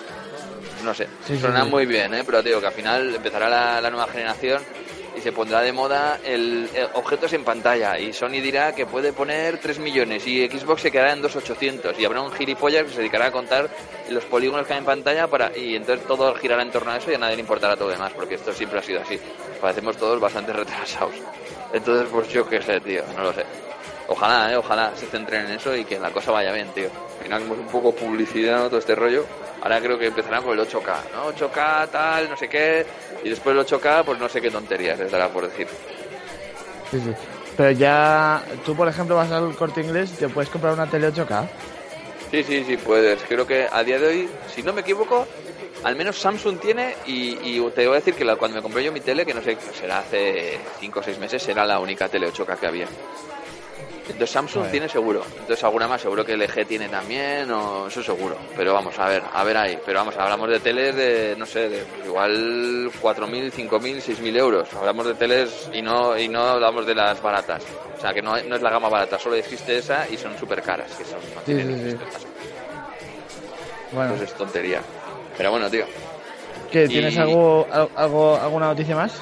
No 0.83 0.93
sé, 0.93 1.07
Sí, 1.27 1.37
suena 1.39 1.63
sí. 1.63 1.69
muy 1.69 1.85
bien, 1.85 2.13
¿eh? 2.13 2.23
pero 2.25 2.41
digo 2.41 2.59
que 2.59 2.67
al 2.67 2.73
final 2.73 3.13
empezará 3.15 3.49
la, 3.49 3.79
la 3.81 3.89
nueva 3.91 4.07
generación 4.07 4.61
y 5.19 5.21
se 5.21 5.31
pondrá 5.33 5.61
de 5.61 5.73
moda 5.73 6.19
el, 6.23 6.69
el 6.73 6.87
objetos 6.93 7.33
en 7.33 7.43
pantalla 7.43 7.99
y 7.99 8.13
Sony 8.13 8.41
dirá 8.41 8.73
que 8.73 8.85
puede 8.85 9.11
poner 9.11 9.59
3 9.59 9.79
millones 9.79 10.25
y 10.25 10.47
Xbox 10.47 10.81
se 10.81 10.91
quedará 10.91 11.13
en 11.13 11.21
2.800 11.21 11.99
y 11.99 12.05
habrá 12.05 12.21
un 12.21 12.31
gilipollas 12.31 12.83
que 12.83 12.89
se 12.91 12.97
dedicará 12.99 13.27
a 13.27 13.31
contar 13.31 13.69
los 14.09 14.23
polígonos 14.25 14.65
que 14.65 14.73
hay 14.73 14.79
en 14.79 14.85
pantalla 14.85 15.27
para 15.27 15.55
y 15.55 15.75
entonces 15.75 16.07
todo 16.07 16.33
girará 16.35 16.61
en 16.61 16.71
torno 16.71 16.91
a 16.91 16.97
eso 16.97 17.11
y 17.11 17.15
a 17.15 17.17
nadie 17.17 17.35
le 17.35 17.41
importará 17.41 17.75
todo 17.75 17.89
demás 17.89 18.13
porque 18.15 18.35
esto 18.35 18.53
siempre 18.53 18.79
ha 18.79 18.83
sido 18.83 19.01
así. 19.01 19.19
Parecemos 19.61 19.97
todos 19.97 20.19
bastante 20.19 20.53
retrasados. 20.53 21.15
Entonces 21.73 22.07
pues 22.11 22.29
yo 22.29 22.47
qué 22.47 22.61
sé, 22.61 22.79
tío, 22.79 23.03
no 23.15 23.23
lo 23.23 23.33
sé. 23.33 23.43
Ojalá, 24.09 24.51
eh, 24.51 24.57
ojalá 24.57 24.91
se 24.95 25.05
centren 25.05 25.45
en 25.45 25.51
eso 25.51 25.75
y 25.75 25.85
que 25.85 25.99
la 25.99 26.09
cosa 26.11 26.31
vaya 26.31 26.51
bien, 26.51 26.67
tío. 26.73 26.89
Al 27.19 27.23
final 27.23 27.41
como 27.43 27.53
es 27.53 27.59
un 27.59 27.67
poco 27.67 27.93
publicidad, 27.95 28.57
¿no? 28.59 28.67
Todo 28.67 28.79
este 28.79 28.95
rollo. 28.95 29.23
Ahora 29.61 29.79
creo 29.79 29.99
que 29.99 30.07
empezarán 30.07 30.43
con 30.43 30.57
el 30.57 30.65
8K, 30.65 30.95
¿no? 31.13 31.27
8K, 31.31 31.89
tal, 31.91 32.29
no 32.29 32.35
sé 32.35 32.47
qué. 32.49 32.85
Y 33.23 33.29
después 33.29 33.55
el 33.55 33.59
8K, 33.65 34.03
pues 34.03 34.19
no 34.19 34.27
sé 34.27 34.41
qué 34.41 34.49
tonterías 34.49 34.97
les 34.97 35.11
dará 35.11 35.29
por 35.29 35.47
decir. 35.47 35.67
Sí, 36.91 36.99
sí. 36.99 37.11
Pero 37.55 37.71
ya, 37.71 38.41
tú 38.65 38.75
por 38.75 38.87
ejemplo 38.87 39.15
vas 39.15 39.29
al 39.31 39.55
corte 39.55 39.81
inglés 39.81 40.11
y 40.13 40.15
te 40.15 40.29
puedes 40.29 40.49
comprar 40.49 40.73
una 40.73 40.87
tele 40.89 41.09
8K. 41.13 41.47
Sí, 42.31 42.43
sí, 42.43 42.63
sí, 42.65 42.77
puedes. 42.77 43.21
Creo 43.23 43.45
que 43.45 43.67
a 43.71 43.83
día 43.83 43.99
de 43.99 44.07
hoy, 44.07 44.29
si 44.53 44.63
no 44.63 44.71
me 44.73 44.81
equivoco, 44.81 45.27
al 45.83 45.95
menos 45.95 46.17
Samsung 46.17 46.59
tiene 46.59 46.95
y, 47.05 47.31
y 47.57 47.69
te 47.71 47.85
voy 47.85 47.95
a 47.95 47.99
decir 47.99 48.13
que 48.15 48.23
la- 48.25 48.37
cuando 48.37 48.57
me 48.57 48.61
compré 48.63 48.83
yo 48.83 48.91
mi 48.91 49.01
tele, 49.01 49.25
que 49.25 49.33
no 49.33 49.41
sé, 49.41 49.57
será 49.79 49.99
hace 49.99 50.57
5 50.79 50.99
o 50.99 51.03
6 51.03 51.19
meses, 51.19 51.45
era 51.47 51.65
la 51.65 51.79
única 51.79 52.07
tele 52.07 52.27
8K 52.31 52.55
que 52.57 52.67
había. 52.67 52.87
Entonces 54.09 54.31
Samsung 54.31 54.69
tiene 54.71 54.89
seguro. 54.89 55.23
Entonces 55.39 55.63
alguna 55.63 55.87
más 55.87 56.01
seguro 56.01 56.25
que 56.25 56.33
LG 56.35 56.65
tiene 56.67 56.89
también, 56.89 57.49
o 57.51 57.87
eso 57.87 58.01
seguro. 58.03 58.35
Pero 58.55 58.73
vamos, 58.73 58.97
a 58.99 59.07
ver, 59.07 59.23
a 59.31 59.43
ver 59.43 59.55
ahí. 59.57 59.79
Pero 59.85 59.99
vamos, 59.99 60.15
hablamos 60.17 60.49
de 60.49 60.59
teles 60.59 60.95
de, 60.95 61.35
no 61.37 61.45
sé, 61.45 61.69
de 61.69 61.83
pues 61.85 62.05
igual 62.07 62.91
4.000, 63.01 63.51
5.000, 63.51 64.01
6.000 64.01 64.35
euros. 64.37 64.67
Hablamos 64.73 65.05
de 65.07 65.13
teles 65.15 65.69
y 65.73 65.81
no 65.81 66.17
y 66.17 66.27
no 66.27 66.41
hablamos 66.41 66.85
de 66.85 66.95
las 66.95 67.21
baratas. 67.21 67.63
O 67.97 68.01
sea, 68.01 68.13
que 68.13 68.21
no, 68.21 68.31
no 68.43 68.55
es 68.55 68.61
la 68.61 68.69
gama 68.69 68.89
barata, 68.89 69.19
solo 69.19 69.35
existe 69.35 69.77
esa 69.77 70.07
y 70.09 70.17
son 70.17 70.37
súper 70.37 70.61
caras. 70.61 70.91
Que 70.97 71.05
son, 71.05 71.19
no 71.35 71.39
Sí, 71.41 71.45
tienen 71.45 71.67
sí, 71.67 71.73
sí. 71.91 71.97
respetas. 71.97 72.21
Bueno, 73.91 74.11
Entonces 74.13 74.29
es 74.31 74.37
tontería. 74.37 74.81
Pero 75.37 75.51
bueno, 75.51 75.69
tío. 75.69 75.85
¿qué, 76.71 76.87
¿tienes 76.87 77.15
y- 77.15 77.19
algo, 77.19 77.67
al- 77.71 77.89
algo, 77.95 78.37
alguna 78.37 78.67
noticia 78.67 78.95
más? 78.95 79.13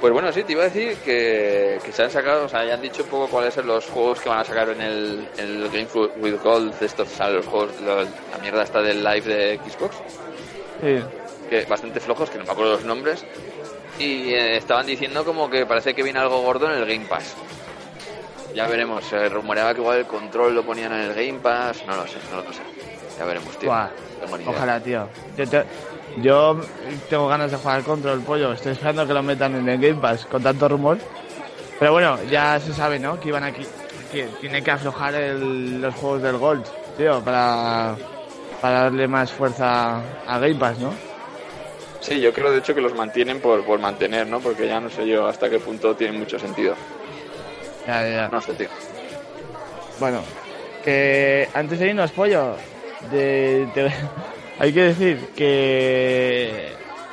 Pues 0.00 0.12
bueno, 0.14 0.32
sí, 0.32 0.42
te 0.44 0.52
iba 0.52 0.62
a 0.62 0.68
decir 0.70 0.96
que, 1.04 1.78
que 1.84 1.92
se 1.92 2.02
han 2.04 2.10
sacado, 2.10 2.46
o 2.46 2.48
sea, 2.48 2.64
ya 2.64 2.72
han 2.74 2.80
dicho 2.80 3.02
un 3.02 3.08
poco 3.10 3.28
cuáles 3.28 3.52
son 3.52 3.66
los 3.66 3.84
juegos 3.86 4.18
que 4.20 4.30
van 4.30 4.38
a 4.38 4.44
sacar 4.44 4.70
en 4.70 4.80
el, 4.80 5.28
en 5.36 5.62
el 5.62 5.68
Game 5.68 5.88
with 6.16 6.40
Gold, 6.42 6.74
estos, 6.82 7.08
sea, 7.08 7.28
los 7.28 7.44
juegos, 7.44 7.72
la 7.82 8.06
mierda 8.40 8.62
esta 8.62 8.80
del 8.80 9.04
live 9.04 9.20
de 9.22 9.58
Xbox, 9.58 9.96
Sí. 10.80 10.96
que 11.50 11.64
bastante 11.66 12.00
flojos, 12.00 12.30
que 12.30 12.38
no 12.38 12.44
me 12.44 12.50
acuerdo 12.52 12.72
los 12.72 12.84
nombres, 12.84 13.26
y 13.98 14.32
eh, 14.32 14.56
estaban 14.56 14.86
diciendo 14.86 15.22
como 15.22 15.50
que 15.50 15.66
parece 15.66 15.92
que 15.92 16.02
viene 16.02 16.18
algo 16.18 16.40
gordo 16.40 16.72
en 16.72 16.78
el 16.80 16.86
Game 16.86 17.04
Pass. 17.04 17.34
Ya 18.54 18.66
veremos, 18.66 19.04
se 19.04 19.28
rumoreaba 19.28 19.74
que 19.74 19.80
igual 19.80 19.98
el 19.98 20.06
control 20.06 20.54
lo 20.54 20.64
ponían 20.64 20.92
en 20.94 21.00
el 21.10 21.14
Game 21.14 21.40
Pass, 21.40 21.84
no 21.86 21.94
lo 21.94 22.06
sé, 22.06 22.16
no 22.32 22.38
lo 22.42 22.50
sé. 22.54 22.62
Ya 23.18 23.26
veremos, 23.26 23.54
tío. 23.58 23.68
Buah, 23.68 23.88
No. 24.44 24.50
Ojalá, 24.50 24.80
tío. 24.80 25.06
Yo, 25.36 25.44
yo 26.18 26.60
tengo 27.08 27.28
ganas 27.28 27.50
de 27.50 27.56
jugar 27.56 27.76
al 27.76 27.84
control, 27.84 28.20
pollo. 28.22 28.52
Estoy 28.52 28.72
esperando 28.72 29.06
que 29.06 29.14
lo 29.14 29.22
metan 29.22 29.54
en 29.56 29.68
el 29.68 29.78
Game 29.80 30.00
Pass 30.00 30.26
con 30.26 30.42
tanto 30.42 30.68
rumor. 30.68 30.98
Pero 31.78 31.92
bueno, 31.92 32.18
ya 32.30 32.58
se 32.60 32.72
sabe, 32.74 32.98
¿no? 32.98 33.18
Que 33.20 33.28
iban 33.28 33.44
aquí. 33.44 33.66
Que 34.12 34.24
tiene 34.40 34.62
que 34.62 34.70
aflojar 34.70 35.14
el- 35.14 35.80
los 35.80 35.94
juegos 35.94 36.22
del 36.22 36.36
Gold, 36.36 36.64
tío, 36.98 37.20
para, 37.22 37.96
para 38.60 38.82
darle 38.82 39.06
más 39.08 39.30
fuerza 39.32 40.00
a 40.26 40.38
Game 40.38 40.56
Pass, 40.56 40.78
¿no? 40.78 40.92
Sí, 42.00 42.20
yo 42.20 42.32
creo 42.32 42.50
de 42.50 42.58
hecho 42.58 42.74
que 42.74 42.80
los 42.80 42.94
mantienen 42.94 43.40
por, 43.40 43.64
por 43.64 43.78
mantener, 43.78 44.26
¿no? 44.26 44.40
Porque 44.40 44.66
ya 44.66 44.80
no 44.80 44.90
sé 44.90 45.06
yo 45.06 45.26
hasta 45.28 45.48
qué 45.48 45.58
punto 45.58 45.94
tiene 45.94 46.18
mucho 46.18 46.38
sentido. 46.38 46.74
Ya, 47.86 48.02
ya, 48.02 48.08
ya. 48.14 48.28
No 48.28 48.40
sé, 48.40 48.54
tío. 48.54 48.68
Bueno, 49.98 50.20
que 50.84 51.48
antes 51.54 51.78
de 51.78 51.88
irnos, 51.88 52.10
pollo, 52.12 52.56
de, 53.10 53.66
de- 53.74 53.92
hay 54.60 54.72
que 54.72 54.82
decir 54.82 55.18
que 55.34 56.68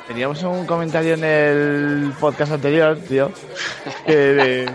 teníamos 0.06 0.42
un 0.44 0.64
comentario 0.66 1.14
en 1.14 1.24
el 1.24 2.12
podcast 2.20 2.52
anterior, 2.52 2.96
tío, 3.08 3.30
que, 4.06 4.16
de- 4.16 4.70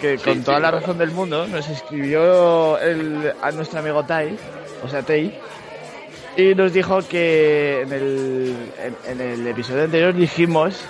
que 0.00 0.16
con 0.18 0.34
Sí, 0.34 0.40
toda 0.40 0.56
sí, 0.58 0.62
la 0.62 0.70
razón 0.72 0.98
del 0.98 1.10
mundo 1.10 1.46
nos 1.46 1.68
escribió 1.68 2.78
el, 2.78 3.32
a 3.42 3.50
nuestro 3.52 3.78
amigo 3.80 4.04
Tai, 4.04 4.36
o 4.84 4.88
sea, 4.88 5.02
Tei, 5.02 5.38
y 6.36 6.54
nos 6.54 6.72
dijo 6.72 7.00
que 7.08 7.82
en 7.82 7.92
el, 7.92 8.56
en, 8.78 8.96
en 9.12 9.20
el 9.32 9.46
episodio 9.46 9.84
anterior 9.84 10.14
dijimos 10.14 10.80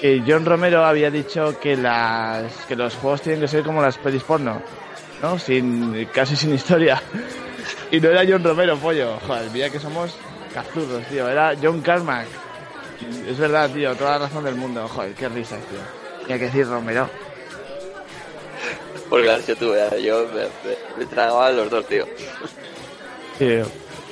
que 0.00 0.22
John 0.26 0.44
Romero 0.44 0.84
había 0.84 1.10
dicho 1.10 1.58
que 1.60 1.76
las 1.76 2.52
que 2.66 2.74
los 2.76 2.94
juegos 2.96 3.22
tienen 3.22 3.40
que 3.40 3.48
ser 3.48 3.62
como 3.62 3.80
las 3.82 3.98
pelis 3.98 4.22
porno, 4.22 4.60
¿no? 5.22 5.38
Sin 5.38 6.06
casi 6.12 6.34
sin 6.36 6.52
historia. 6.54 7.00
Y 7.92 8.00
no 8.00 8.08
era 8.08 8.24
John 8.26 8.42
Romero, 8.42 8.76
pollo. 8.78 9.18
Joder, 9.26 9.50
mira 9.52 9.68
que 9.70 9.78
somos 9.78 10.16
cazurros, 10.52 11.04
tío. 11.06 11.28
Era 11.28 11.54
John 11.60 11.80
Carmack. 11.80 12.26
Es 13.28 13.38
verdad, 13.38 13.70
tío, 13.70 13.94
toda 13.96 14.12
la 14.12 14.26
razón 14.26 14.44
del 14.44 14.54
mundo. 14.54 14.86
Joder, 14.88 15.12
qué 15.14 15.28
risas, 15.28 15.60
tío. 15.66 15.78
Tenía 16.22 16.38
que 16.38 16.44
decir 16.46 16.66
Romero. 16.68 17.08
Porque 19.08 19.26
la 19.26 19.38
yo 19.40 19.56
tuve, 19.56 20.02
yo 20.02 20.26
me, 20.28 20.42
me, 20.42 20.76
me 20.98 21.06
tragaba 21.06 21.50
los 21.50 21.68
dos, 21.68 21.86
tío. 21.86 22.06
Tío. 23.38 23.66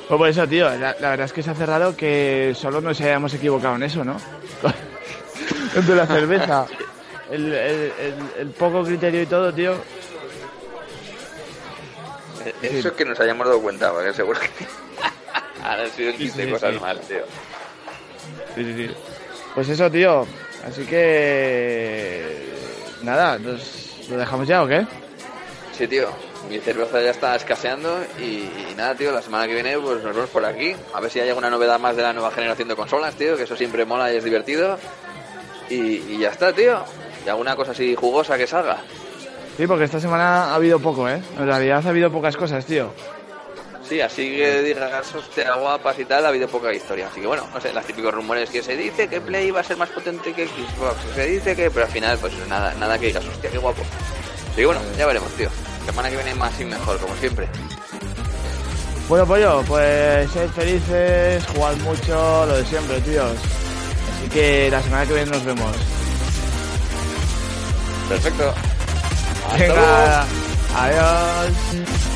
Pues 0.09 0.19
por 0.19 0.29
eso, 0.29 0.47
tío, 0.47 0.69
la, 0.71 0.97
la 0.99 1.11
verdad 1.11 1.27
es 1.27 1.33
que 1.33 1.43
se 1.43 1.51
ha 1.51 1.55
cerrado 1.55 1.97
que 1.97 2.53
solo 2.57 2.81
nos 2.81 3.01
hayamos 3.01 3.33
equivocado 3.33 3.77
en 3.77 3.85
eso, 3.85 4.05
¿no? 4.05 4.17
Entre 5.77 5.95
la 5.95 6.07
cerveza, 6.07 6.67
el, 7.31 7.47
el, 7.55 7.93
el, 8.01 8.15
el 8.41 8.49
poco 8.49 8.83
criterio 8.83 9.23
y 9.23 9.27
todo, 9.27 9.55
tío. 9.55 9.75
Eso 12.61 12.89
es 12.89 12.95
que 12.95 13.05
nos 13.05 13.21
hayamos 13.21 13.47
dado 13.47 13.61
cuenta, 13.61 13.93
porque 13.93 14.13
seguro 14.13 14.41
que 14.41 14.49
han 15.65 15.91
sido 15.91 16.13
15 16.13 16.35
Sí, 16.37 16.43
sí, 16.47 16.51
cosas 16.53 16.75
sí. 16.75 16.81
mal, 16.81 17.01
tío. 17.01 17.23
Sí, 18.55 18.65
sí, 18.65 18.75
sí. 18.89 18.91
Pues 19.55 19.69
eso, 19.69 19.91
tío. 19.91 20.27
Así 20.67 20.85
que... 20.85 22.49
Nada, 23.03 23.39
¿nos 23.39 24.09
¿lo 24.11 24.17
dejamos 24.17 24.47
ya 24.47 24.63
o 24.63 24.67
qué? 24.67 24.87
Sí, 25.73 25.87
tío. 25.89 26.09
Mi 26.49 26.59
cerveza 26.59 27.01
ya 27.01 27.11
está 27.11 27.37
escaseando 27.37 28.03
y, 28.19 28.25
y 28.25 28.75
nada, 28.77 28.95
tío, 28.95 29.13
la 29.13 29.23
semana 29.23 29.47
que 29.47 29.55
viene 29.55 29.79
pues 29.79 30.03
nos 30.03 30.15
vemos 30.15 30.31
por 30.31 30.45
aquí. 30.45 30.75
A 30.93 31.01
ver 31.01 31.11
si 31.11 31.21
hay 31.21 31.29
alguna 31.29 31.49
novedad 31.51 31.79
más 31.79 31.97
de 31.97 32.03
la 32.03 32.13
nueva 32.13 32.31
generación 32.33 32.69
de 32.69 32.77
consolas, 32.77 33.15
tío, 33.15 33.37
que 33.37 33.45
eso 33.45 33.57
siempre 33.57 33.85
mola 33.85 34.13
y 34.13 34.17
es 34.17 34.25
divertido. 34.25 34.79
Y, 35.69 35.77
y 36.15 36.19
ya 36.19 36.31
está, 36.31 36.53
tío. 36.53 36.83
Y 37.25 37.29
alguna 37.29 37.55
cosa 37.57 37.71
así 37.73 37.95
jugosa 37.95 38.37
que 38.37 38.47
salga. 38.47 38.79
Sí, 39.57 39.67
porque 39.67 39.85
esta 39.85 40.01
semana 40.01 40.47
ha 40.47 40.55
habido 40.55 40.81
poco, 40.81 41.09
¿eh? 41.09 41.21
En 41.39 41.47
realidad 41.47 41.83
ha 41.87 41.91
habido 41.91 42.11
pocas 42.11 42.37
cosas, 42.37 42.65
tío. 42.67 42.93
Sí, 43.91 44.01
así 44.01 44.37
que 44.37 44.63
digas, 44.63 45.13
hostia, 45.17 45.53
guapas 45.57 45.99
y 45.99 46.05
tal, 46.05 46.25
ha 46.25 46.29
habido 46.29 46.47
poca 46.47 46.73
historia. 46.73 47.09
Así 47.09 47.21
que 47.21 47.27
bueno, 47.27 47.45
no 47.53 47.61
sé, 47.61 47.73
los 47.73 47.85
típicos 47.85 48.15
rumores 48.15 48.49
que 48.49 48.63
se 48.63 48.77
dice 48.77 49.09
que 49.09 49.21
Play 49.21 49.51
va 49.51 49.63
a 49.63 49.65
ser 49.65 49.77
más 49.79 49.89
potente 49.89 50.33
que 50.33 50.47
Xbox, 50.47 50.95
se 51.13 51.27
dice 51.27 51.57
que, 51.57 51.73
pero 51.73 51.87
al 51.87 51.91
final, 51.91 52.17
pues 52.19 52.33
nada, 52.47 52.73
nada 52.75 52.97
que 53.01 53.07
digas, 53.07 53.25
hostia, 53.25 53.51
qué 53.51 53.59
guapo. 53.59 53.83
Así 53.83 54.55
que 54.59 54.67
bueno, 54.67 54.81
ya 54.97 55.07
veremos, 55.07 55.29
tío. 55.33 55.49
Semana 55.85 56.09
que 56.09 56.15
viene 56.15 56.37
más 56.37 56.61
y 56.61 56.67
mejor, 56.67 56.99
como 57.01 57.17
siempre. 57.17 57.49
Bueno, 59.09 59.27
pollo, 59.27 59.65
pues 59.67 60.31
sed 60.31 60.49
felices, 60.51 61.45
jugad 61.53 61.75
mucho, 61.79 62.47
lo 62.47 62.59
de 62.59 62.65
siempre, 62.67 63.01
tíos. 63.01 63.33
Así 63.33 64.29
que 64.31 64.71
la 64.71 64.81
semana 64.85 65.05
que 65.05 65.15
viene 65.15 65.33
nos 65.33 65.45
vemos. 65.45 65.77
Perfecto. 68.09 68.55
Hasta 69.51 69.67
luego. 69.67 69.75
Venga, 69.75 70.27
adiós. 70.77 72.10